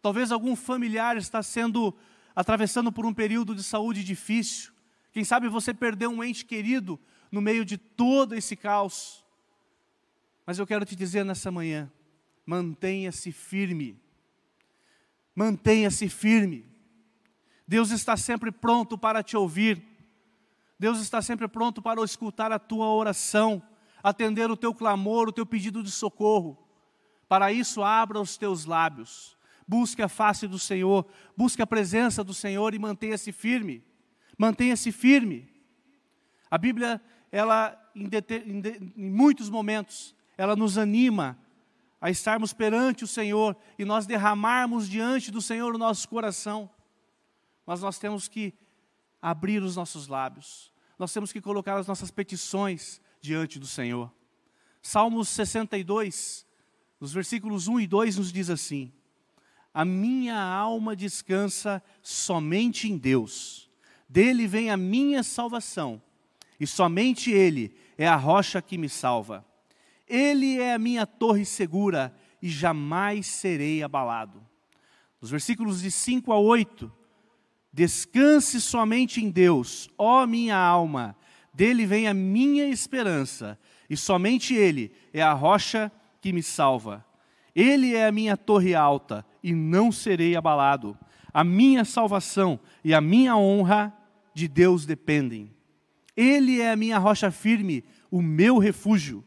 Talvez 0.01 0.31
algum 0.31 0.55
familiar 0.55 1.17
está 1.17 1.41
sendo 1.41 1.95
atravessando 2.35 2.91
por 2.91 3.05
um 3.05 3.13
período 3.13 3.55
de 3.55 3.63
saúde 3.63 4.03
difícil. 4.03 4.71
Quem 5.11 5.23
sabe 5.23 5.47
você 5.47 5.73
perdeu 5.73 6.09
um 6.09 6.23
ente 6.23 6.45
querido 6.45 6.99
no 7.31 7.41
meio 7.41 7.65
de 7.65 7.77
todo 7.77 8.35
esse 8.35 8.55
caos. 8.55 9.22
Mas 10.45 10.59
eu 10.59 10.67
quero 10.67 10.85
te 10.85 10.95
dizer 10.95 11.23
nessa 11.23 11.51
manhã: 11.51 11.91
mantenha-se 12.45 13.31
firme. 13.31 14.01
Mantenha-se 15.35 16.07
firme. 16.09 16.65
Deus 17.67 17.91
está 17.91 18.15
sempre 18.15 18.51
pronto 18.51 18.97
para 18.97 19.23
te 19.23 19.35
ouvir. 19.35 19.81
Deus 20.77 20.99
está 20.99 21.21
sempre 21.21 21.47
pronto 21.47 21.81
para 21.81 22.03
escutar 22.03 22.51
a 22.51 22.59
tua 22.59 22.87
oração, 22.87 23.63
atender 24.03 24.51
o 24.51 24.57
teu 24.57 24.73
clamor, 24.73 25.29
o 25.29 25.31
teu 25.31 25.45
pedido 25.45 25.81
de 25.81 25.89
socorro. 25.89 26.57
Para 27.27 27.51
isso, 27.51 27.81
abra 27.81 28.19
os 28.19 28.37
teus 28.37 28.65
lábios. 28.65 29.37
Busque 29.65 30.01
a 30.01 30.09
face 30.09 30.45
do 30.45 30.59
Senhor, 30.59 31.07
busque 31.37 31.61
a 31.61 31.67
presença 31.67 32.23
do 32.23 32.33
Senhor 32.33 32.73
e 32.73 32.79
mantenha-se 32.79 33.31
firme. 33.31 33.83
Mantenha-se 34.37 34.91
firme. 34.91 35.49
A 36.51 36.57
Bíblia, 36.57 37.01
ela, 37.31 37.79
em, 37.95 38.09
em 38.97 39.09
muitos 39.09 39.49
momentos, 39.49 40.13
ela 40.37 40.55
nos 40.55 40.77
anima 40.77 41.37
a 42.01 42.09
estarmos 42.09 42.51
perante 42.51 43.03
o 43.03 43.07
Senhor 43.07 43.55
e 43.79 43.85
nós 43.85 44.05
derramarmos 44.05 44.89
diante 44.89 45.31
do 45.31 45.41
Senhor 45.41 45.73
o 45.73 45.77
nosso 45.77 46.07
coração. 46.09 46.69
Mas 47.65 47.81
nós 47.81 47.97
temos 47.97 48.27
que 48.27 48.53
abrir 49.21 49.63
os 49.63 49.77
nossos 49.77 50.07
lábios, 50.07 50.69
nós 50.99 51.13
temos 51.13 51.31
que 51.31 51.39
colocar 51.39 51.77
as 51.77 51.87
nossas 51.87 52.11
petições 52.11 53.01
diante 53.21 53.57
do 53.57 53.65
Senhor. 53.65 54.11
Salmos 54.81 55.29
62, 55.29 56.45
nos 56.99 57.13
versículos 57.13 57.69
1 57.69 57.79
e 57.79 57.87
2, 57.87 58.17
nos 58.17 58.33
diz 58.33 58.49
assim: 58.49 58.91
A 59.73 59.85
minha 59.85 60.37
alma 60.37 60.93
descansa 60.93 61.81
somente 62.01 62.91
em 62.91 62.97
Deus, 62.97 63.69
dele 64.09 64.45
vem 64.45 64.69
a 64.69 64.75
minha 64.75 65.23
salvação, 65.23 66.01
e 66.59 66.67
somente 66.67 67.31
Ele 67.31 67.73
é 67.97 68.05
a 68.05 68.17
rocha 68.17 68.61
que 68.61 68.77
me 68.77 68.89
salva. 68.89 69.45
Ele 70.13 70.59
é 70.59 70.75
a 70.75 70.77
minha 70.77 71.07
torre 71.07 71.43
segura 71.43 72.13
e 72.39 72.47
jamais 72.47 73.25
serei 73.25 73.81
abalado. 73.81 74.45
Nos 75.19 75.31
versículos 75.31 75.81
de 75.81 75.89
5 75.89 76.31
a 76.31 76.37
8, 76.37 76.91
descanse 77.73 78.61
somente 78.61 79.25
em 79.25 79.31
Deus, 79.31 79.89
ó 79.97 80.27
minha 80.27 80.55
alma, 80.55 81.15
dele 81.51 81.87
vem 81.87 82.07
a 82.07 82.13
minha 82.13 82.67
esperança, 82.67 83.57
e 83.89 83.97
somente 83.97 84.53
Ele 84.53 84.91
é 85.11 85.23
a 85.23 85.33
rocha 85.33 85.91
que 86.21 86.31
me 86.31 86.43
salva. 86.43 87.03
Ele 87.55 87.95
é 87.95 88.05
a 88.05 88.11
minha 88.11 88.37
torre 88.37 88.75
alta, 88.75 89.25
e 89.41 89.51
não 89.51 89.91
serei 89.91 90.35
abalado. 90.35 90.95
A 91.33 91.43
minha 91.43 91.83
salvação 91.83 92.59
e 92.83 92.93
a 92.93 93.01
minha 93.01 93.35
honra 93.35 93.91
de 94.31 94.47
Deus 94.47 94.85
dependem. 94.85 95.51
Ele 96.15 96.61
é 96.61 96.71
a 96.71 96.75
minha 96.75 96.99
rocha 96.99 97.31
firme, 97.31 97.83
o 98.11 98.21
meu 98.21 98.59
refúgio. 98.59 99.25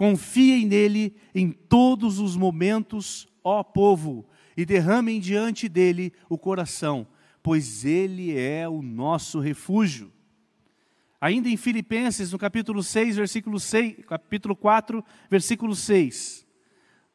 Confiem 0.00 0.64
nele 0.64 1.14
em 1.34 1.50
todos 1.50 2.20
os 2.20 2.34
momentos, 2.34 3.28
ó 3.44 3.62
povo, 3.62 4.26
e 4.56 4.64
derramem 4.64 5.20
diante 5.20 5.68
dele 5.68 6.10
o 6.26 6.38
coração, 6.38 7.06
pois 7.42 7.84
ele 7.84 8.34
é 8.34 8.66
o 8.66 8.80
nosso 8.80 9.40
refúgio. 9.40 10.10
Ainda 11.20 11.50
em 11.50 11.56
Filipenses, 11.58 12.32
no 12.32 12.38
capítulo 12.38 12.82
6, 12.82 13.16
versículo 13.16 13.60
6, 13.60 13.96
capítulo 14.06 14.56
4, 14.56 15.04
versículo 15.28 15.76
6. 15.76 16.46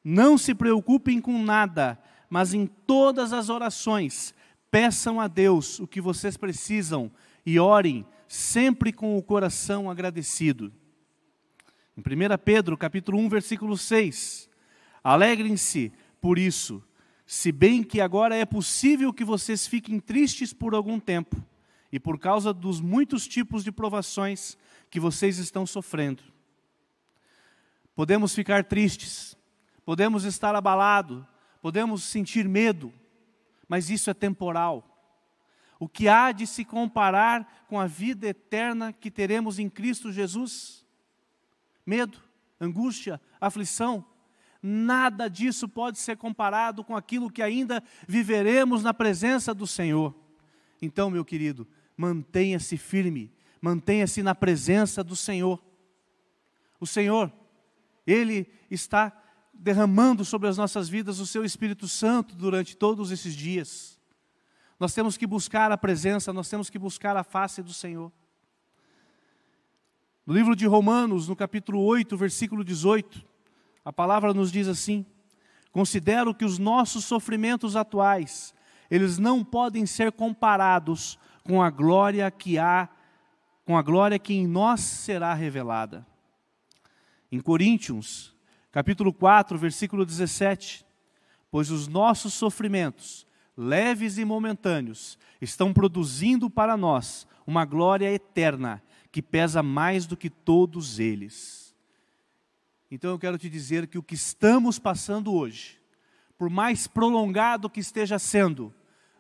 Não 0.04 0.38
se 0.38 0.54
preocupem 0.54 1.20
com 1.20 1.42
nada, 1.42 2.00
mas 2.30 2.54
em 2.54 2.68
todas 2.68 3.34
as 3.34 3.50
orações 3.50 4.32
peçam 4.70 5.20
a 5.20 5.28
Deus 5.28 5.80
o 5.80 5.88
que 5.88 6.00
vocês 6.00 6.38
precisam 6.38 7.12
e 7.44 7.58
orem 7.58 8.06
sempre 8.28 8.94
com 8.94 9.18
o 9.18 9.24
coração 9.24 9.90
agradecido. 9.90 10.72
Em 11.98 12.02
1 12.02 12.38
Pedro, 12.44 12.78
capítulo 12.78 13.18
1, 13.20 13.30
versículo 13.30 13.78
6. 13.78 14.50
Alegrem-se 15.02 15.94
por 16.20 16.38
isso, 16.38 16.84
se 17.26 17.54
bem 17.54 17.84
que 17.84 18.02
agora 18.02 18.36
é 18.36 18.46
possível 18.46 19.14
que 19.14 19.24
vocês 19.24 19.66
fiquem 19.66 20.00
tristes 20.00 20.52
por 20.52 20.76
algum 20.76 21.00
tempo, 21.00 21.42
e 21.92 22.00
por 22.00 22.20
causa 22.20 22.54
dos 22.54 22.82
muitos 22.82 23.26
tipos 23.26 23.64
de 23.64 23.72
provações 23.72 24.58
que 24.90 25.00
vocês 25.00 25.38
estão 25.38 25.66
sofrendo. 25.66 26.22
Podemos 27.96 28.36
ficar 28.36 28.66
tristes, 28.66 29.38
podemos 29.86 30.26
estar 30.26 30.54
abalados, 30.54 31.24
podemos 31.62 32.04
sentir 32.04 32.50
medo, 32.50 32.92
mas 33.70 33.90
isso 33.90 34.10
é 34.10 34.14
temporal. 34.14 34.84
O 35.80 35.88
que 35.88 36.10
há 36.10 36.34
de 36.34 36.46
se 36.46 36.66
comparar 36.66 37.66
com 37.70 37.80
a 37.80 37.88
vida 37.88 38.28
eterna 38.28 38.92
que 38.92 39.10
teremos 39.10 39.60
em 39.60 39.70
Cristo 39.70 40.12
Jesus? 40.12 40.85
Medo, 41.86 42.18
angústia, 42.60 43.22
aflição. 43.40 44.06
Nada 44.62 45.30
disso 45.30 45.70
pode 45.70 46.00
ser 46.00 46.18
comparado 46.18 46.84
com 46.84 46.96
aquilo 46.96 47.30
que 47.30 47.42
ainda 47.42 47.84
viveremos 48.08 48.82
na 48.82 48.94
presença 48.94 49.54
do 49.54 49.68
Senhor. 49.68 50.16
Então, 50.82 51.10
meu 51.10 51.24
querido, 51.24 51.68
mantenha-se 51.96 52.78
firme, 52.78 53.32
mantenha-se 53.62 54.24
na 54.24 54.34
presença 54.34 55.04
do 55.04 55.16
Senhor. 55.16 55.64
O 56.80 56.88
Senhor, 56.88 57.32
Ele 58.06 58.48
está 58.70 59.16
derramando 59.54 60.26
sobre 60.26 60.50
as 60.50 60.58
nossas 60.58 60.90
vidas 60.90 61.20
o 61.20 61.26
Seu 61.26 61.46
Espírito 61.46 61.88
Santo 61.88 62.36
durante 62.36 62.76
todos 62.76 63.12
esses 63.12 63.34
dias. 63.36 64.00
Nós 64.80 64.94
temos 64.94 65.16
que 65.16 65.26
buscar 65.26 65.72
a 65.72 65.78
presença, 65.78 66.34
nós 66.34 66.50
temos 66.50 66.70
que 66.70 66.78
buscar 66.78 67.16
a 67.16 67.24
face 67.24 67.62
do 67.62 67.74
Senhor. 67.74 68.12
No 70.26 70.34
livro 70.34 70.56
de 70.56 70.66
Romanos, 70.66 71.28
no 71.28 71.36
capítulo 71.36 71.82
8, 71.82 72.18
versículo 72.18 72.64
18, 72.64 73.24
a 73.84 73.94
palavra 73.94 74.34
nos 74.34 74.52
diz 74.52 74.68
assim: 74.68 75.06
Considero 75.72 76.34
que 76.34 76.44
os 76.44 76.58
nossos 76.58 77.06
sofrimentos 77.06 77.76
atuais, 77.76 78.52
eles 78.90 79.20
não 79.20 79.44
podem 79.44 79.86
ser 79.86 80.12
comparados 80.12 81.20
com 81.44 81.62
a 81.62 81.70
glória 81.70 82.32
que 82.32 82.58
há, 82.58 82.90
com 83.66 83.78
a 83.78 83.84
glória 83.84 84.18
que 84.18 84.34
em 84.34 84.48
nós 84.48 84.80
será 84.80 85.32
revelada. 85.36 86.04
Em 87.32 87.40
Coríntios, 87.40 88.36
capítulo 88.72 89.14
4, 89.14 89.60
versículo 89.60 90.08
17, 90.08 90.84
pois 91.52 91.70
os 91.70 91.88
nossos 91.88 92.34
sofrimentos, 92.34 93.28
leves 93.56 94.18
e 94.18 94.26
momentâneos, 94.26 95.20
estão 95.40 95.72
produzindo 95.72 96.50
para 96.50 96.76
nós 96.76 97.28
uma 97.46 97.64
glória 97.64 98.12
eterna 98.12 98.82
que 99.16 99.22
pesa 99.22 99.64
mais 99.64 100.06
do 100.06 100.18
que 100.18 100.30
todos 100.30 101.00
eles. 101.00 101.74
Então 102.92 103.12
eu 103.12 103.18
quero 103.18 103.38
te 103.38 103.50
dizer 103.50 103.88
que 103.88 103.98
o 103.98 104.04
que 104.04 104.14
estamos 104.14 104.78
passando 104.78 105.34
hoje, 105.34 105.80
por 106.38 106.50
mais 106.50 106.86
prolongado 106.86 107.70
que 107.70 107.80
esteja 107.80 108.20
sendo, 108.20 108.74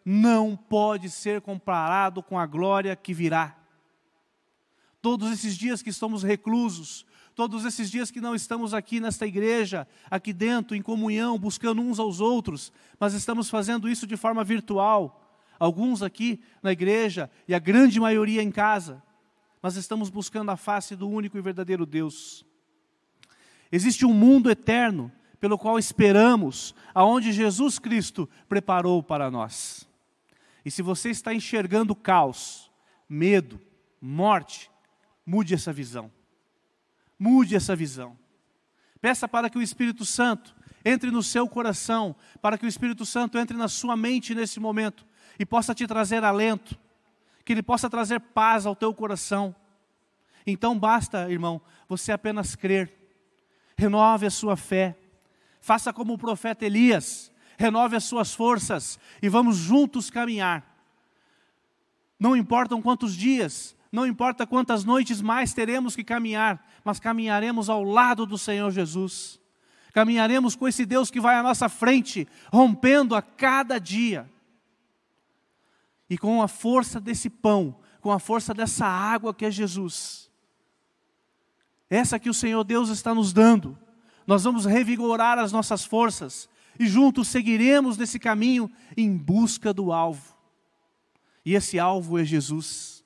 não 0.04 0.54
pode 0.54 1.10
ser 1.10 1.40
comparado 1.40 2.22
com 2.22 2.38
a 2.38 2.46
glória 2.46 2.94
que 2.94 3.14
virá. 3.14 3.58
Todos 5.02 5.32
esses 5.32 5.56
dias 5.56 5.82
que 5.82 5.92
estamos 5.92 6.24
reclusos, 6.24 7.06
todos 7.34 7.64
esses 7.64 7.90
dias 7.90 8.12
que 8.12 8.20
não 8.20 8.36
estamos 8.36 8.74
aqui 8.74 9.00
nesta 9.00 9.25
igreja, 9.25 9.88
aqui 10.12 10.34
dentro, 10.34 10.75
em 10.75 10.82
comunhão, 10.82 11.40
buscando 11.40 11.82
uns 11.82 12.00
aos 12.00 12.20
outros, 12.20 12.70
mas 13.00 13.14
estamos 13.14 13.50
fazendo 13.50 13.88
isso 13.88 14.06
de 14.06 14.18
forma 14.18 14.44
virtual. 14.44 15.22
Alguns 15.58 16.02
aqui 16.04 16.42
na 16.62 16.74
igreja 16.74 17.32
e 17.48 17.56
a 17.56 17.60
grande 17.60 17.98
maioria 17.98 18.44
em 18.44 18.52
casa, 18.52 19.02
mas 19.65 19.77
estamos 19.77 20.12
buscando 20.12 20.51
a 20.51 20.55
face 20.55 20.95
do 20.95 21.10
único 21.10 21.39
e 21.39 21.41
verdadeiro 21.41 21.88
Deus. 21.88 22.45
Existe 23.72 24.05
um 24.05 24.13
mundo 24.13 24.51
eterno 24.51 25.12
pelo 25.39 25.57
qual 25.57 25.79
esperamos, 25.79 26.75
aonde 26.93 27.31
Jesus 27.31 27.79
Cristo 27.79 28.29
preparou 28.48 29.01
para 29.01 29.31
nós. 29.31 29.89
E 30.63 30.69
se 30.69 30.84
você 30.84 31.10
está 31.10 31.34
enxergando 31.34 31.95
caos, 31.95 32.69
medo, 33.10 33.60
morte, 34.00 34.69
mude 35.25 35.55
essa 35.55 35.74
visão. 35.74 36.12
Mude 37.17 37.55
essa 37.55 37.75
visão. 37.75 38.15
Peça 39.01 39.27
para 39.27 39.50
que 39.50 39.57
o 39.57 39.63
Espírito 39.63 40.05
Santo 40.05 40.55
entre 40.86 41.10
no 41.10 41.24
seu 41.24 41.50
coração, 41.50 42.15
para 42.39 42.55
que 42.55 42.67
o 42.67 42.69
Espírito 42.69 43.03
Santo 43.03 43.36
entre 43.39 43.57
na 43.57 43.67
sua 43.67 43.98
mente 43.98 44.36
nesse 44.36 44.60
momento 44.60 45.07
e 45.39 45.43
possa 45.43 45.74
te 45.74 45.88
trazer 45.88 46.24
alento, 46.24 46.79
que 47.46 47.54
ele 47.54 47.64
possa 47.64 47.90
trazer 47.90 48.20
paz 48.20 48.66
ao 48.66 48.75
teu 48.75 48.94
coração. 48.94 49.56
Então 50.46 50.78
basta, 50.78 51.32
irmão, 51.32 51.62
você 51.88 52.12
apenas 52.12 52.56
crer. 52.56 52.92
Renove 53.78 54.25
a 54.25 54.32
sua 54.32 54.58
fé. 54.58 54.98
Faça 55.62 55.94
como 55.94 56.14
o 56.14 56.18
profeta 56.18 56.66
Elias 56.66 57.32
renove 57.58 57.96
as 57.96 58.04
suas 58.04 58.34
forças 58.34 59.00
e 59.22 59.30
vamos 59.30 59.58
juntos 59.58 60.10
caminhar. 60.10 60.64
Não 62.20 62.36
importam 62.36 62.82
quantos 62.82 63.16
dias, 63.16 63.75
não 63.92 64.06
importa 64.06 64.46
quantas 64.46 64.84
noites 64.84 65.22
mais 65.22 65.54
teremos 65.54 65.96
que 65.96 66.04
caminhar, 66.04 66.66
mas 66.84 67.00
caminharemos 67.00 67.70
ao 67.70 67.84
lado 67.84 68.25
do 68.25 68.38
Senhor 68.38 68.72
Jesus. 68.72 69.40
Caminharemos 69.94 70.56
com 70.56 70.68
esse 70.68 70.86
Deus 70.86 71.10
que 71.10 71.22
vai 71.22 71.36
à 71.36 71.44
nossa 71.44 71.70
frente, 71.70 72.28
rompendo 72.52 73.16
a 73.16 73.22
cada 73.22 73.80
dia. 73.80 74.30
E 76.10 76.18
com 76.18 76.42
a 76.42 76.48
força 76.48 77.00
desse 77.00 77.30
pão, 77.30 77.80
com 78.02 78.12
a 78.12 78.20
força 78.20 78.54
dessa 78.54 78.86
água 78.86 79.34
que 79.34 79.46
é 79.46 79.52
Jesus, 79.52 80.30
essa 81.90 82.20
que 82.20 82.30
o 82.30 82.34
Senhor 82.34 82.64
Deus 82.64 82.89
está 82.89 83.13
nos 83.13 83.32
dando, 83.32 83.78
nós 84.26 84.44
vamos 84.44 84.65
revigorar 84.65 85.38
as 85.38 85.52
nossas 85.52 85.86
forças, 85.86 86.50
e 86.80 86.88
juntos 86.88 87.28
seguiremos 87.28 87.98
nesse 87.98 88.20
caminho 88.20 88.70
em 88.98 89.15
busca 89.15 89.74
do 89.74 89.91
alvo. 89.91 90.36
E 91.46 91.54
esse 91.54 91.80
alvo 91.80 92.18
é 92.18 92.26
Jesus. 92.26 93.04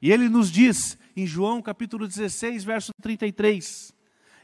E 0.00 0.12
ele 0.12 0.28
nos 0.28 0.50
diz 0.50 0.98
em 1.16 1.26
João 1.26 1.62
capítulo 1.62 2.06
16, 2.06 2.62
verso 2.62 2.92
33: 3.00 3.92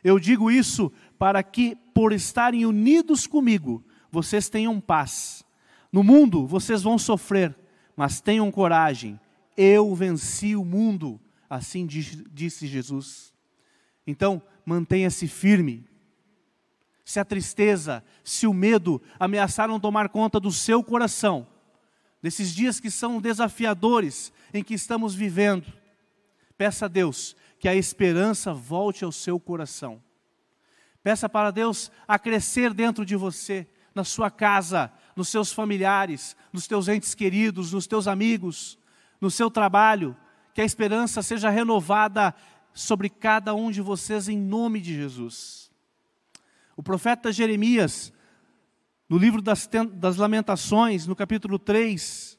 Eu 0.03 0.19
digo 0.19 0.51
isso 0.51 0.91
para 1.19 1.43
que, 1.43 1.77
por 1.95 2.13
estarem 2.13 2.65
unidos 2.65 3.27
comigo, 3.27 3.85
vocês 4.11 4.49
tenham 4.49 4.81
paz. 4.81 5.45
No 5.93 6.03
mundo 6.03 6.47
vocês 6.47 6.83
vão 6.83 6.99
sofrer, 6.99 7.55
mas 8.01 8.19
tenham 8.19 8.51
coragem. 8.51 9.21
Eu 9.55 9.95
venci 9.95 10.57
o 10.57 10.65
mundo, 10.65 11.21
assim 11.51 11.87
disse 11.87 12.67
Jesus. 12.67 13.31
Então, 14.07 14.41
mantenha-se 14.65 15.29
firme, 15.29 15.87
se 17.05 17.21
a 17.21 17.27
tristeza, 17.27 18.03
se 18.25 18.47
o 18.47 18.55
medo 18.55 19.03
ameaçaram 19.19 19.79
tomar 19.79 20.09
conta 20.09 20.41
do 20.41 20.51
seu 20.51 20.83
coração, 20.83 21.47
nesses 22.23 22.55
dias 22.55 22.81
que 22.81 22.91
são 22.91 23.21
desafiadores 23.21 24.33
em 24.55 24.65
que 24.65 24.73
estamos 24.73 25.15
vivendo, 25.15 25.71
peça 26.57 26.87
a 26.87 26.89
Deus 26.89 27.37
que 27.59 27.69
a 27.69 27.75
esperança 27.75 28.55
volte 28.55 29.05
ao 29.05 29.13
seu 29.13 29.39
coração. 29.39 30.03
Peça 31.03 31.29
para 31.29 31.51
Deus 31.51 31.93
a 32.09 32.19
crescer 32.19 32.73
dentro 32.73 33.05
de 33.05 33.15
você, 33.15 33.69
na 33.95 34.05
sua 34.05 34.31
casa, 34.31 34.91
nos 35.21 35.29
seus 35.29 35.53
familiares, 35.53 36.35
nos 36.51 36.67
teus 36.67 36.89
entes 36.89 37.15
queridos, 37.15 37.75
nos 37.75 37.87
teus 37.87 38.09
amigos, 38.09 38.79
no 39.21 39.31
seu 39.31 39.51
trabalho, 39.51 40.17
que 40.55 40.63
a 40.63 40.65
esperança 40.65 41.23
seja 41.23 41.51
renovada 41.51 42.35
sobre 42.73 43.11
cada 43.11 43.55
um 43.55 43.71
de 43.71 43.83
vocês 43.83 44.31
em 44.31 44.39
nome 44.39 44.81
de 44.81 44.95
Jesus. 44.95 45.71
O 46.75 46.83
profeta 46.83 47.31
Jeremias, 47.31 48.11
no 49.11 49.19
livro 49.19 49.43
das, 49.43 49.69
das 49.93 50.17
Lamentações, 50.17 51.07
no 51.07 51.15
capítulo 51.15 51.59
3, 51.59 52.39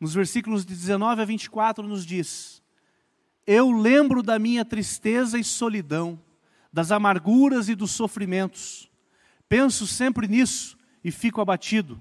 nos 0.00 0.14
versículos 0.14 0.66
de 0.66 0.74
19 0.74 1.22
a 1.22 1.24
24, 1.24 1.86
nos 1.86 2.04
diz: 2.04 2.60
Eu 3.46 3.70
lembro 3.70 4.20
da 4.20 4.36
minha 4.36 4.64
tristeza 4.64 5.38
e 5.38 5.44
solidão, 5.44 6.20
das 6.72 6.90
amarguras 6.90 7.68
e 7.68 7.76
dos 7.76 7.92
sofrimentos. 7.92 8.90
Penso 9.48 9.86
sempre 9.86 10.26
nisso 10.26 10.76
e 11.02 11.10
fico 11.10 11.40
abatido. 11.40 12.00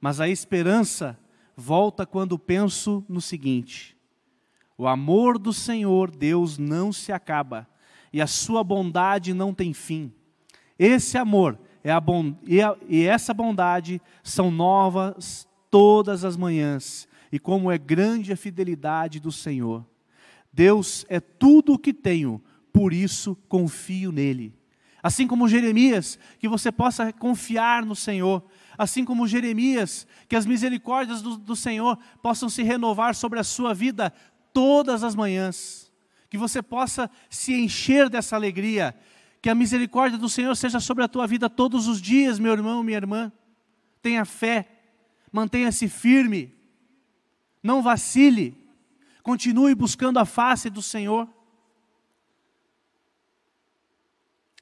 Mas 0.00 0.20
a 0.20 0.28
esperança 0.28 1.18
volta 1.56 2.04
quando 2.04 2.38
penso 2.38 3.04
no 3.08 3.20
seguinte: 3.20 3.96
o 4.76 4.86
amor 4.86 5.38
do 5.38 5.52
Senhor 5.52 6.10
Deus 6.10 6.58
não 6.58 6.92
se 6.92 7.12
acaba, 7.12 7.68
e 8.12 8.20
a 8.20 8.26
sua 8.26 8.62
bondade 8.64 9.32
não 9.32 9.54
tem 9.54 9.72
fim. 9.72 10.12
Esse 10.78 11.16
amor 11.16 11.58
é 11.82 11.90
a 11.90 12.02
e, 12.46 12.60
a... 12.60 12.76
e 12.88 13.04
essa 13.04 13.32
bondade 13.32 14.00
são 14.22 14.50
novas 14.50 15.48
todas 15.70 16.24
as 16.24 16.36
manhãs, 16.36 17.08
e 17.30 17.38
como 17.38 17.70
é 17.70 17.78
grande 17.78 18.32
a 18.32 18.36
fidelidade 18.36 19.20
do 19.20 19.32
Senhor. 19.32 19.84
Deus 20.52 21.04
é 21.08 21.18
tudo 21.18 21.72
o 21.72 21.78
que 21.78 21.92
tenho, 21.92 22.40
por 22.72 22.92
isso 22.92 23.36
confio 23.48 24.12
nele. 24.12 24.54
Assim 25.04 25.26
como 25.26 25.46
Jeremias, 25.46 26.18
que 26.38 26.48
você 26.48 26.72
possa 26.72 27.12
confiar 27.12 27.84
no 27.84 27.94
Senhor. 27.94 28.42
Assim 28.78 29.04
como 29.04 29.28
Jeremias, 29.28 30.06
que 30.26 30.34
as 30.34 30.46
misericórdias 30.46 31.20
do, 31.20 31.36
do 31.36 31.54
Senhor 31.54 31.98
possam 32.22 32.48
se 32.48 32.62
renovar 32.62 33.14
sobre 33.14 33.38
a 33.38 33.44
sua 33.44 33.74
vida 33.74 34.10
todas 34.50 35.04
as 35.04 35.14
manhãs. 35.14 35.92
Que 36.30 36.38
você 36.38 36.62
possa 36.62 37.10
se 37.28 37.52
encher 37.52 38.08
dessa 38.08 38.34
alegria 38.34 38.96
que 39.42 39.50
a 39.50 39.54
misericórdia 39.54 40.16
do 40.16 40.26
Senhor 40.26 40.56
seja 40.56 40.80
sobre 40.80 41.04
a 41.04 41.08
tua 41.08 41.26
vida 41.26 41.50
todos 41.50 41.86
os 41.86 42.00
dias, 42.00 42.38
meu 42.38 42.52
irmão, 42.54 42.82
minha 42.82 42.96
irmã. 42.96 43.30
Tenha 44.00 44.24
fé, 44.24 44.66
mantenha-se 45.30 45.86
firme, 45.86 46.50
não 47.62 47.82
vacile, 47.82 48.56
continue 49.22 49.74
buscando 49.74 50.18
a 50.18 50.24
face 50.24 50.70
do 50.70 50.80
Senhor. 50.80 51.28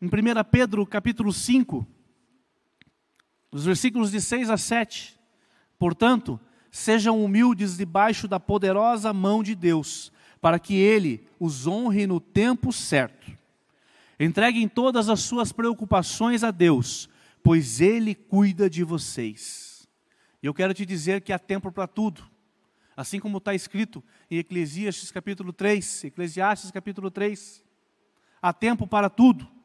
Em 0.03 0.07
1 0.07 0.11
Pedro 0.51 0.85
capítulo 0.85 1.33
5, 1.33 1.87
os 3.53 3.65
versículos 3.65 4.11
de 4.11 4.21
6 4.21 4.51
a 4.51 4.57
7, 4.57 5.17
portanto, 5.79 6.41
sejam 6.73 7.25
humildes 7.25 7.77
debaixo 7.77 8.27
da 8.27 8.41
poderosa 8.41 9.12
mão 9.12 9.45
de 9.45 9.55
Deus, 9.55 10.12
para 10.41 10.59
que 10.59 10.75
Ele 10.75 11.25
os 11.38 11.69
honre 11.69 12.05
no 12.05 12.19
tempo 12.19 12.73
certo. 12.73 13.31
Entreguem 14.19 14.67
todas 14.67 15.09
as 15.09 15.21
suas 15.21 15.53
preocupações 15.53 16.43
a 16.43 16.51
Deus, 16.51 17.09
pois 17.41 17.81
Ele 17.81 18.12
cuida 18.12 18.69
de 18.69 18.83
vocês. 18.83 19.88
E 20.43 20.47
eu 20.47 20.53
quero 20.53 20.75
te 20.75 20.85
dizer 20.85 21.21
que 21.21 21.33
há 21.33 21.38
tempo 21.38 21.71
para 21.71 21.87
tudo. 21.87 22.29
Assim 22.97 23.21
como 23.21 23.38
está 23.38 23.55
escrito 23.55 24.03
em 24.29 24.38
Eclesiastes 24.38 25.12
capítulo 25.12 25.53
3, 25.53 26.07
Eclesiastes 26.07 26.73
capítulo 26.73 27.09
3. 27.09 27.62
Há 28.43 28.53
tempo 28.53 28.85
para 28.85 29.09
tudo. 29.09 29.62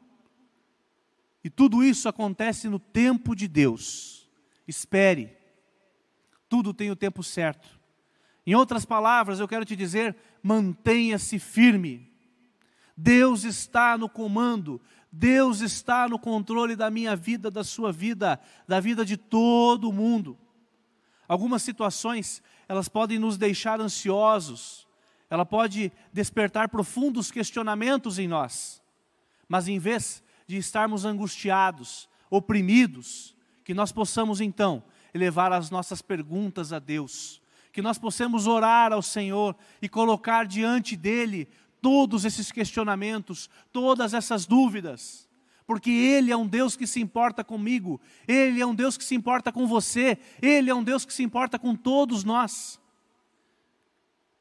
E 1.42 1.50
tudo 1.50 1.82
isso 1.84 2.08
acontece 2.08 2.68
no 2.68 2.78
tempo 2.78 3.34
de 3.34 3.46
Deus. 3.46 4.28
Espere. 4.66 5.36
Tudo 6.48 6.74
tem 6.74 6.90
o 6.90 6.96
tempo 6.96 7.22
certo. 7.22 7.78
Em 8.46 8.54
outras 8.54 8.84
palavras, 8.84 9.40
eu 9.40 9.48
quero 9.48 9.64
te 9.64 9.76
dizer: 9.76 10.16
mantenha-se 10.42 11.38
firme. 11.38 12.10
Deus 12.96 13.44
está 13.44 13.96
no 13.96 14.08
comando, 14.08 14.80
Deus 15.12 15.60
está 15.60 16.08
no 16.08 16.18
controle 16.18 16.74
da 16.74 16.90
minha 16.90 17.14
vida, 17.14 17.50
da 17.50 17.62
sua 17.62 17.92
vida, 17.92 18.40
da 18.66 18.80
vida 18.80 19.04
de 19.04 19.16
todo 19.16 19.92
mundo. 19.92 20.36
Algumas 21.28 21.62
situações, 21.62 22.42
elas 22.66 22.88
podem 22.88 23.18
nos 23.18 23.36
deixar 23.36 23.80
ansiosos, 23.80 24.88
ela 25.30 25.44
pode 25.46 25.92
despertar 26.12 26.68
profundos 26.68 27.30
questionamentos 27.30 28.18
em 28.18 28.26
nós. 28.26 28.82
Mas 29.48 29.68
em 29.68 29.78
vez 29.78 30.22
de 30.48 30.56
estarmos 30.56 31.04
angustiados, 31.04 32.08
oprimidos, 32.30 33.36
que 33.62 33.74
nós 33.74 33.92
possamos 33.92 34.40
então 34.40 34.82
elevar 35.12 35.52
as 35.52 35.70
nossas 35.70 36.00
perguntas 36.00 36.72
a 36.72 36.78
Deus, 36.78 37.40
que 37.70 37.82
nós 37.82 37.98
possamos 37.98 38.46
orar 38.46 38.92
ao 38.92 39.02
Senhor 39.02 39.54
e 39.80 39.88
colocar 39.88 40.46
diante 40.46 40.96
dele 40.96 41.46
todos 41.82 42.24
esses 42.24 42.50
questionamentos, 42.50 43.50
todas 43.70 44.14
essas 44.14 44.46
dúvidas, 44.46 45.28
porque 45.66 45.90
Ele 45.90 46.32
é 46.32 46.36
um 46.36 46.46
Deus 46.46 46.74
que 46.74 46.86
se 46.86 46.98
importa 46.98 47.44
comigo, 47.44 48.00
Ele 48.26 48.62
é 48.62 48.66
um 48.66 48.74
Deus 48.74 48.96
que 48.96 49.04
se 49.04 49.14
importa 49.14 49.52
com 49.52 49.66
você, 49.66 50.16
Ele 50.40 50.70
é 50.70 50.74
um 50.74 50.82
Deus 50.82 51.04
que 51.04 51.12
se 51.12 51.22
importa 51.22 51.58
com 51.58 51.76
todos 51.76 52.24
nós. 52.24 52.80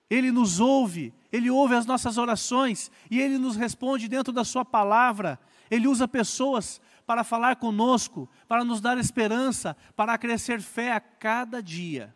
Ele 0.10 0.32
nos 0.32 0.62
ouve, 0.62 1.14
Ele 1.34 1.50
ouve 1.50 1.76
as 1.76 1.86
nossas 1.86 2.18
orações 2.18 2.90
e 3.12 3.20
Ele 3.20 3.38
nos 3.38 3.58
responde 3.58 4.08
dentro 4.08 4.32
da 4.32 4.46
Sua 4.46 4.64
palavra. 4.64 5.38
Ele 5.70 5.88
usa 5.88 6.08
pessoas 6.08 6.82
para 7.06 7.24
falar 7.24 7.56
conosco, 7.56 8.30
para 8.48 8.64
nos 8.64 8.82
dar 8.82 8.98
esperança, 8.98 9.76
para 9.96 10.18
crescer 10.18 10.62
fé 10.62 10.92
a 10.92 11.00
cada 11.00 11.64
dia. 11.64 12.14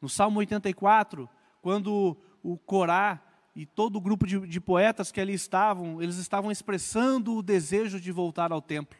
No 0.00 0.08
Salmo 0.08 0.40
84, 0.40 1.28
quando 1.60 2.16
o 2.42 2.58
Corá 2.58 3.22
e 3.54 3.64
todo 3.64 3.96
o 3.96 4.00
grupo 4.00 4.26
de, 4.26 4.46
de, 4.46 4.60
poetas 4.60 5.12
que 5.12 5.20
ali 5.20 5.32
estavam, 5.32 6.02
eles 6.02 6.16
estavam 6.16 6.50
expressando 6.50 7.34
o 7.36 7.42
desejo 7.42 8.00
de 8.00 8.10
voltar 8.10 8.52
ao 8.52 8.60
templo, 8.60 8.98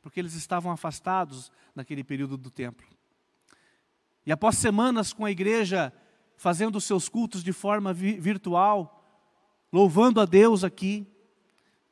porque 0.00 0.20
eles 0.20 0.34
estavam 0.34 0.70
afastados 0.70 1.50
naquele 1.74 2.04
período 2.04 2.36
do 2.36 2.50
templo. 2.50 2.86
E 4.24 4.32
após 4.32 4.56
semanas 4.56 5.12
com 5.12 5.24
a 5.24 5.30
igreja 5.30 5.92
fazendo 6.36 6.80
seus 6.80 7.08
cultos 7.08 7.42
de 7.42 7.52
forma 7.52 7.92
vi 7.92 8.18
virtual, 8.18 9.04
louvando 9.72 10.20
a 10.20 10.24
Deus 10.24 10.64
aqui, 10.64 11.06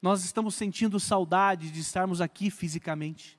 nós 0.00 0.24
estamos 0.24 0.54
sentindo 0.54 1.00
saudade 1.00 1.70
de 1.70 1.80
estarmos 1.80 2.20
aqui 2.20 2.50
fisicamente, 2.50 3.38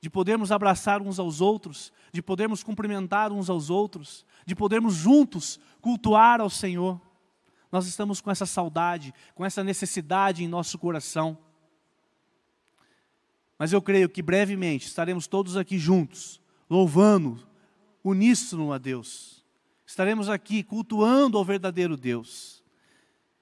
de 0.00 0.10
podermos 0.10 0.50
abraçar 0.50 1.00
uns 1.00 1.18
aos 1.18 1.40
outros, 1.40 1.92
de 2.12 2.20
podermos 2.20 2.62
cumprimentar 2.62 3.32
uns 3.32 3.48
aos 3.48 3.70
outros, 3.70 4.26
de 4.44 4.54
podermos 4.54 4.94
juntos 4.94 5.60
cultuar 5.80 6.40
ao 6.40 6.50
Senhor. 6.50 7.00
Nós 7.70 7.86
estamos 7.86 8.20
com 8.20 8.30
essa 8.30 8.46
saudade, 8.46 9.14
com 9.34 9.44
essa 9.44 9.62
necessidade 9.62 10.42
em 10.42 10.48
nosso 10.48 10.78
coração. 10.78 11.38
Mas 13.58 13.72
eu 13.72 13.80
creio 13.80 14.08
que 14.08 14.22
brevemente 14.22 14.86
estaremos 14.86 15.26
todos 15.26 15.56
aqui 15.56 15.78
juntos, 15.78 16.40
louvando, 16.68 17.46
uníssono 18.04 18.72
a 18.72 18.78
Deus. 18.78 19.44
Estaremos 19.86 20.28
aqui 20.28 20.62
cultuando 20.62 21.38
ao 21.38 21.44
verdadeiro 21.44 21.96
Deus. 21.96 22.62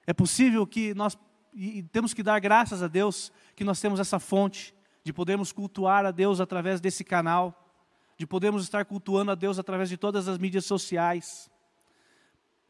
É 0.06 0.12
possível 0.12 0.66
que 0.66 0.94
nós 0.94 1.16
e 1.54 1.82
temos 1.84 2.12
que 2.12 2.22
dar 2.22 2.40
graças 2.40 2.82
a 2.82 2.88
Deus 2.88 3.32
que 3.54 3.64
nós 3.64 3.80
temos 3.80 4.00
essa 4.00 4.18
fonte 4.18 4.74
de 5.04 5.12
podermos 5.12 5.52
cultuar 5.52 6.04
a 6.04 6.10
Deus 6.10 6.40
através 6.40 6.80
desse 6.80 7.04
canal, 7.04 7.72
de 8.16 8.26
podermos 8.26 8.64
estar 8.64 8.84
cultuando 8.84 9.30
a 9.30 9.34
Deus 9.34 9.58
através 9.58 9.88
de 9.88 9.96
todas 9.96 10.26
as 10.26 10.38
mídias 10.38 10.64
sociais. 10.64 11.50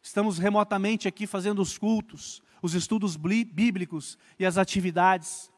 Estamos 0.02 0.36
remotamente 0.36 1.08
aqui 1.08 1.26
fazendo 1.26 1.62
os 1.62 1.78
cultos, 1.78 2.42
os 2.60 2.74
estudos 2.74 3.16
bíblicos 3.16 4.18
e 4.38 4.44
as 4.44 4.58
atividades. 4.58 5.50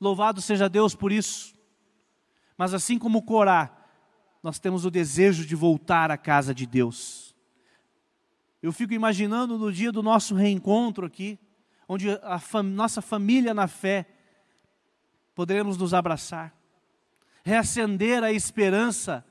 Louvado 0.00 0.40
seja 0.40 0.68
Deus 0.68 0.94
por 0.94 1.12
isso. 1.12 1.54
Mas 2.56 2.72
assim 2.72 2.98
como 2.98 3.22
Corá, 3.22 3.70
nós 4.42 4.58
temos 4.58 4.84
o 4.84 4.90
desejo 4.90 5.44
de 5.44 5.54
voltar 5.54 6.10
à 6.10 6.16
casa 6.16 6.54
de 6.54 6.66
Deus. 6.66 7.34
Eu 8.62 8.72
fico 8.72 8.94
imaginando 8.94 9.58
no 9.58 9.72
dia 9.72 9.92
do 9.92 10.02
nosso 10.02 10.34
reencontro 10.34 11.04
aqui, 11.04 11.38
onde 11.92 12.08
a 12.22 12.38
fam 12.38 12.62
nossa 12.62 13.02
família 13.02 13.52
na 13.52 13.68
fé 13.68 14.06
poderemos 15.34 15.76
nos 15.76 15.92
abraçar, 15.92 16.56
reacender 17.44 18.24
a 18.24 18.32
esperança 18.32 19.22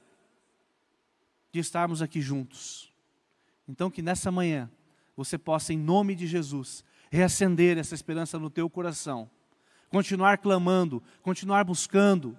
de 1.51 1.59
estarmos 1.59 2.03
aqui 2.03 2.21
juntos. 2.21 2.93
Então, 3.67 3.89
que 3.89 4.03
nessa 4.03 4.31
manhã 4.31 4.69
você 5.17 5.39
possa, 5.39 5.73
em 5.73 5.77
nome 5.77 6.13
de 6.13 6.27
Jesus, 6.27 6.83
reacender 7.09 7.79
essa 7.79 7.95
esperança 7.95 8.37
no 8.37 8.47
teu 8.47 8.69
coração, 8.69 9.27
continuar 9.89 10.37
clamando, 10.37 11.01
continuar 11.23 11.63
buscando, 11.63 12.37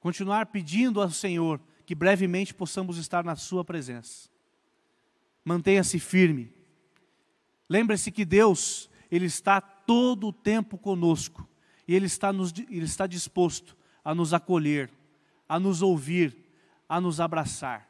continuar 0.00 0.46
pedindo 0.46 1.00
ao 1.00 1.10
Senhor 1.10 1.58
que 1.86 1.94
brevemente 1.94 2.52
possamos 2.52 2.98
estar 2.98 3.24
na 3.24 3.36
Sua 3.36 3.64
presença. 3.64 4.28
Mantenha-se 5.42 5.98
firme. 5.98 6.52
Lembre-se 7.70 8.12
que 8.12 8.26
Deus 8.26 8.90
ele 9.14 9.26
está 9.26 9.60
todo 9.60 10.28
o 10.28 10.32
tempo 10.32 10.76
conosco. 10.76 11.48
E 11.86 11.94
Ele 11.94 12.06
está, 12.06 12.32
nos, 12.32 12.52
ele 12.52 12.84
está 12.84 13.06
disposto 13.06 13.76
a 14.04 14.14
nos 14.14 14.32
acolher, 14.32 14.90
a 15.48 15.58
nos 15.58 15.82
ouvir, 15.82 16.36
a 16.88 17.00
nos 17.00 17.20
abraçar. 17.20 17.88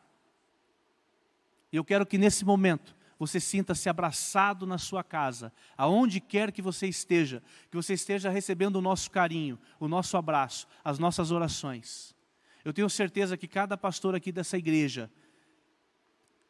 E 1.73 1.77
eu 1.77 1.85
quero 1.85 2.07
que 2.07 2.19
nesse 2.19 2.45
momento 2.45 2.95
você 3.19 3.39
sinta-se 3.39 3.89
abraçado 3.89 4.67
na 4.67 4.77
sua 4.77 5.03
casa, 5.03 5.53
aonde 5.77 6.21
quer 6.21 6.53
que 6.53 6.61
você 6.61 6.87
esteja, 6.87 7.43
que 7.71 7.77
você 7.77 7.95
esteja 7.95 8.29
recebendo 8.29 8.77
o 8.77 8.83
nosso 8.83 9.11
carinho, 9.11 9.59
o 9.79 9.89
nosso 9.89 10.17
abraço, 10.17 10.67
as 10.85 10.99
nossas 10.99 11.31
orações. 11.31 12.15
Eu 12.65 12.73
tenho 12.73 12.91
certeza 12.91 13.37
que 13.37 13.47
cada 13.47 13.77
pastor 13.77 14.15
aqui 14.15 14.33
dessa 14.33 14.59
igreja 14.59 15.11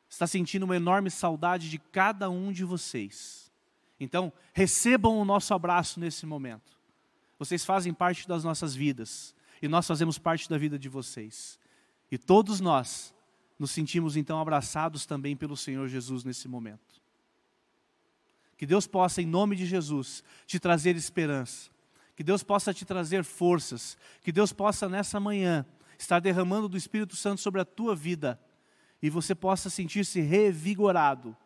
está 0.08 0.26
sentindo 0.26 0.64
uma 0.64 0.76
enorme 0.76 1.10
saudade 1.10 1.68
de 1.68 1.78
cada 1.78 2.30
um 2.30 2.52
de 2.52 2.64
vocês. 2.64 3.43
Então, 3.98 4.32
recebam 4.52 5.18
o 5.18 5.24
nosso 5.24 5.54
abraço 5.54 6.00
nesse 6.00 6.26
momento. 6.26 6.78
Vocês 7.38 7.64
fazem 7.64 7.92
parte 7.92 8.26
das 8.26 8.44
nossas 8.44 8.74
vidas 8.74 9.34
e 9.60 9.68
nós 9.68 9.86
fazemos 9.86 10.18
parte 10.18 10.48
da 10.48 10.58
vida 10.58 10.78
de 10.78 10.88
vocês. 10.88 11.58
E 12.10 12.18
todos 12.18 12.60
nós 12.60 13.14
nos 13.58 13.70
sentimos 13.70 14.16
então 14.16 14.40
abraçados 14.40 15.06
também 15.06 15.36
pelo 15.36 15.56
Senhor 15.56 15.88
Jesus 15.88 16.24
nesse 16.24 16.48
momento. 16.48 17.02
Que 18.56 18.66
Deus 18.66 18.86
possa, 18.86 19.20
em 19.20 19.26
nome 19.26 19.56
de 19.56 19.66
Jesus, 19.66 20.22
te 20.46 20.58
trazer 20.58 20.96
esperança. 20.96 21.70
Que 22.16 22.22
Deus 22.22 22.42
possa 22.42 22.72
te 22.72 22.84
trazer 22.84 23.24
forças. 23.24 23.96
Que 24.22 24.30
Deus 24.30 24.52
possa, 24.52 24.88
nessa 24.88 25.18
manhã, 25.18 25.66
estar 25.98 26.20
derramando 26.20 26.68
do 26.68 26.76
Espírito 26.76 27.16
Santo 27.16 27.40
sobre 27.40 27.60
a 27.60 27.64
tua 27.64 27.96
vida. 27.96 28.40
E 29.02 29.10
você 29.10 29.34
possa 29.34 29.68
sentir-se 29.68 30.20
revigorado 30.20 31.36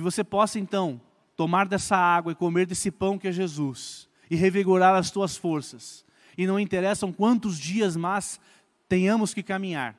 que 0.00 0.04
você 0.04 0.24
possa 0.24 0.58
então 0.58 0.98
tomar 1.36 1.68
dessa 1.68 1.94
água 1.94 2.32
e 2.32 2.34
comer 2.34 2.64
desse 2.64 2.90
pão 2.90 3.18
que 3.18 3.28
é 3.28 3.32
Jesus 3.32 4.08
e 4.30 4.34
revigorar 4.34 4.94
as 4.94 5.10
tuas 5.10 5.36
forças. 5.36 6.06
E 6.38 6.46
não 6.46 6.58
interessam 6.58 7.12
quantos 7.12 7.58
dias 7.58 7.96
mais 7.96 8.40
tenhamos 8.88 9.34
que 9.34 9.42
caminhar, 9.42 9.94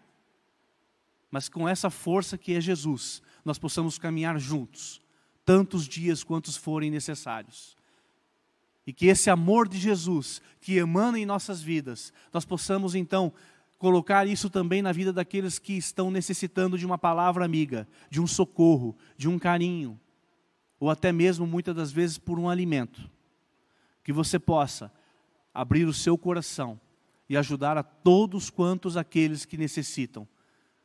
mas 1.29 1.47
com 1.47 1.69
essa 1.69 1.91
força 1.91 2.35
que 2.35 2.55
é 2.55 2.59
Jesus, 2.59 3.21
nós 3.45 3.59
possamos 3.59 3.99
caminhar 3.99 4.39
juntos, 4.39 4.99
tantos 5.45 5.87
dias 5.87 6.23
quantos 6.23 6.57
forem 6.57 6.89
necessários. 6.89 7.77
E 8.87 8.91
que 8.91 9.05
esse 9.05 9.29
amor 9.29 9.67
de 9.67 9.77
Jesus 9.77 10.41
que 10.59 10.77
emana 10.77 11.19
em 11.19 11.27
nossas 11.27 11.61
vidas, 11.61 12.11
nós 12.33 12.43
possamos 12.43 12.95
então 12.95 13.31
colocar 13.81 14.27
isso 14.27 14.47
também 14.47 14.79
na 14.79 14.91
vida 14.91 15.11
daqueles 15.11 15.57
que 15.57 15.73
estão 15.73 16.11
necessitando 16.11 16.77
de 16.77 16.85
uma 16.85 16.99
palavra 16.99 17.43
amiga, 17.43 17.87
de 18.11 18.21
um 18.21 18.27
socorro, 18.27 18.95
de 19.17 19.27
um 19.27 19.39
carinho, 19.39 19.99
ou 20.79 20.87
até 20.87 21.11
mesmo 21.11 21.47
muitas 21.47 21.75
das 21.75 21.91
vezes 21.91 22.19
por 22.19 22.37
um 22.37 22.47
alimento. 22.47 23.09
Que 24.03 24.13
você 24.13 24.37
possa 24.37 24.93
abrir 25.51 25.85
o 25.85 25.93
seu 25.93 26.15
coração 26.15 26.79
e 27.27 27.35
ajudar 27.35 27.75
a 27.75 27.81
todos 27.81 28.51
quantos 28.51 28.95
aqueles 28.95 29.45
que 29.45 29.57
necessitam. 29.57 30.27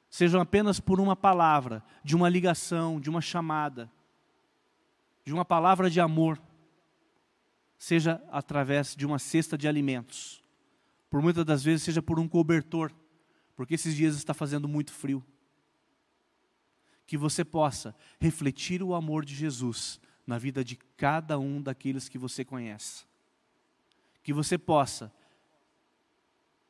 Sejam 0.09 0.40
apenas 0.40 0.80
por 0.80 0.98
uma 0.98 1.14
palavra, 1.14 1.85
de 2.02 2.16
uma 2.16 2.30
ligação, 2.30 2.98
de 2.98 3.11
uma 3.11 3.20
chamada, 3.20 3.92
de 5.22 5.35
uma 5.35 5.44
palavra 5.44 5.90
de 5.90 6.00
amor, 6.00 6.40
seja 7.76 8.22
através 8.32 8.96
de 8.96 9.04
uma 9.04 9.18
cesta 9.18 9.59
de 9.59 9.68
alimentos 9.68 10.45
por 11.09 11.23
muitas 11.23 11.45
das 11.45 11.62
vezes 11.62 11.83
seja 11.83 12.03
por 12.03 12.19
um 12.19 12.29
cobertor, 12.29 12.92
porque 13.55 13.75
esses 13.75 13.95
dias 13.95 14.16
está 14.16 14.35
fazendo 14.35 14.69
muito 14.69 14.92
frio. 14.92 15.25
Que 17.07 17.16
você 17.16 17.45
possa 17.45 17.95
refletir 18.21 18.83
o 18.83 18.95
amor 18.95 19.25
de 19.25 19.35
Jesus 19.35 20.01
na 20.27 20.38
vida 20.38 20.64
de 20.64 20.77
cada 20.97 21.38
um 21.38 21.62
daqueles 21.62 22.09
que 22.09 22.19
você 22.19 22.45
conhece. 22.45 23.05
Que 24.23 24.33
você 24.33 24.59
possa 24.59 25.12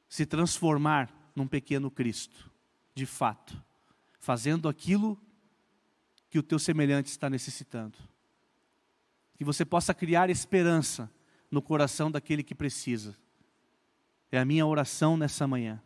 se 0.09 0.27
transformar 0.27 1.12
num 1.35 1.49
pequeno 1.49 1.90
Cristo, 1.90 2.51
de 2.94 3.07
fato, 3.07 3.61
fazendo 4.18 4.68
aquilo 4.68 5.20
que 6.31 6.38
o 6.38 6.42
teu 6.42 6.59
semelhante 6.59 7.09
está 7.09 7.31
necessitando. 7.31 7.96
Que 9.37 9.44
você 9.44 9.64
possa 9.64 9.94
criar 9.94 10.31
esperança 10.31 11.11
no 11.51 11.62
coração 11.62 12.11
daquele 12.11 12.42
que 12.42 12.55
precisa. 12.55 13.16
É 14.37 14.38
a 14.38 14.44
minha 14.44 14.66
oração 14.66 15.16
nessa 15.16 15.46
manhã. 15.46 15.81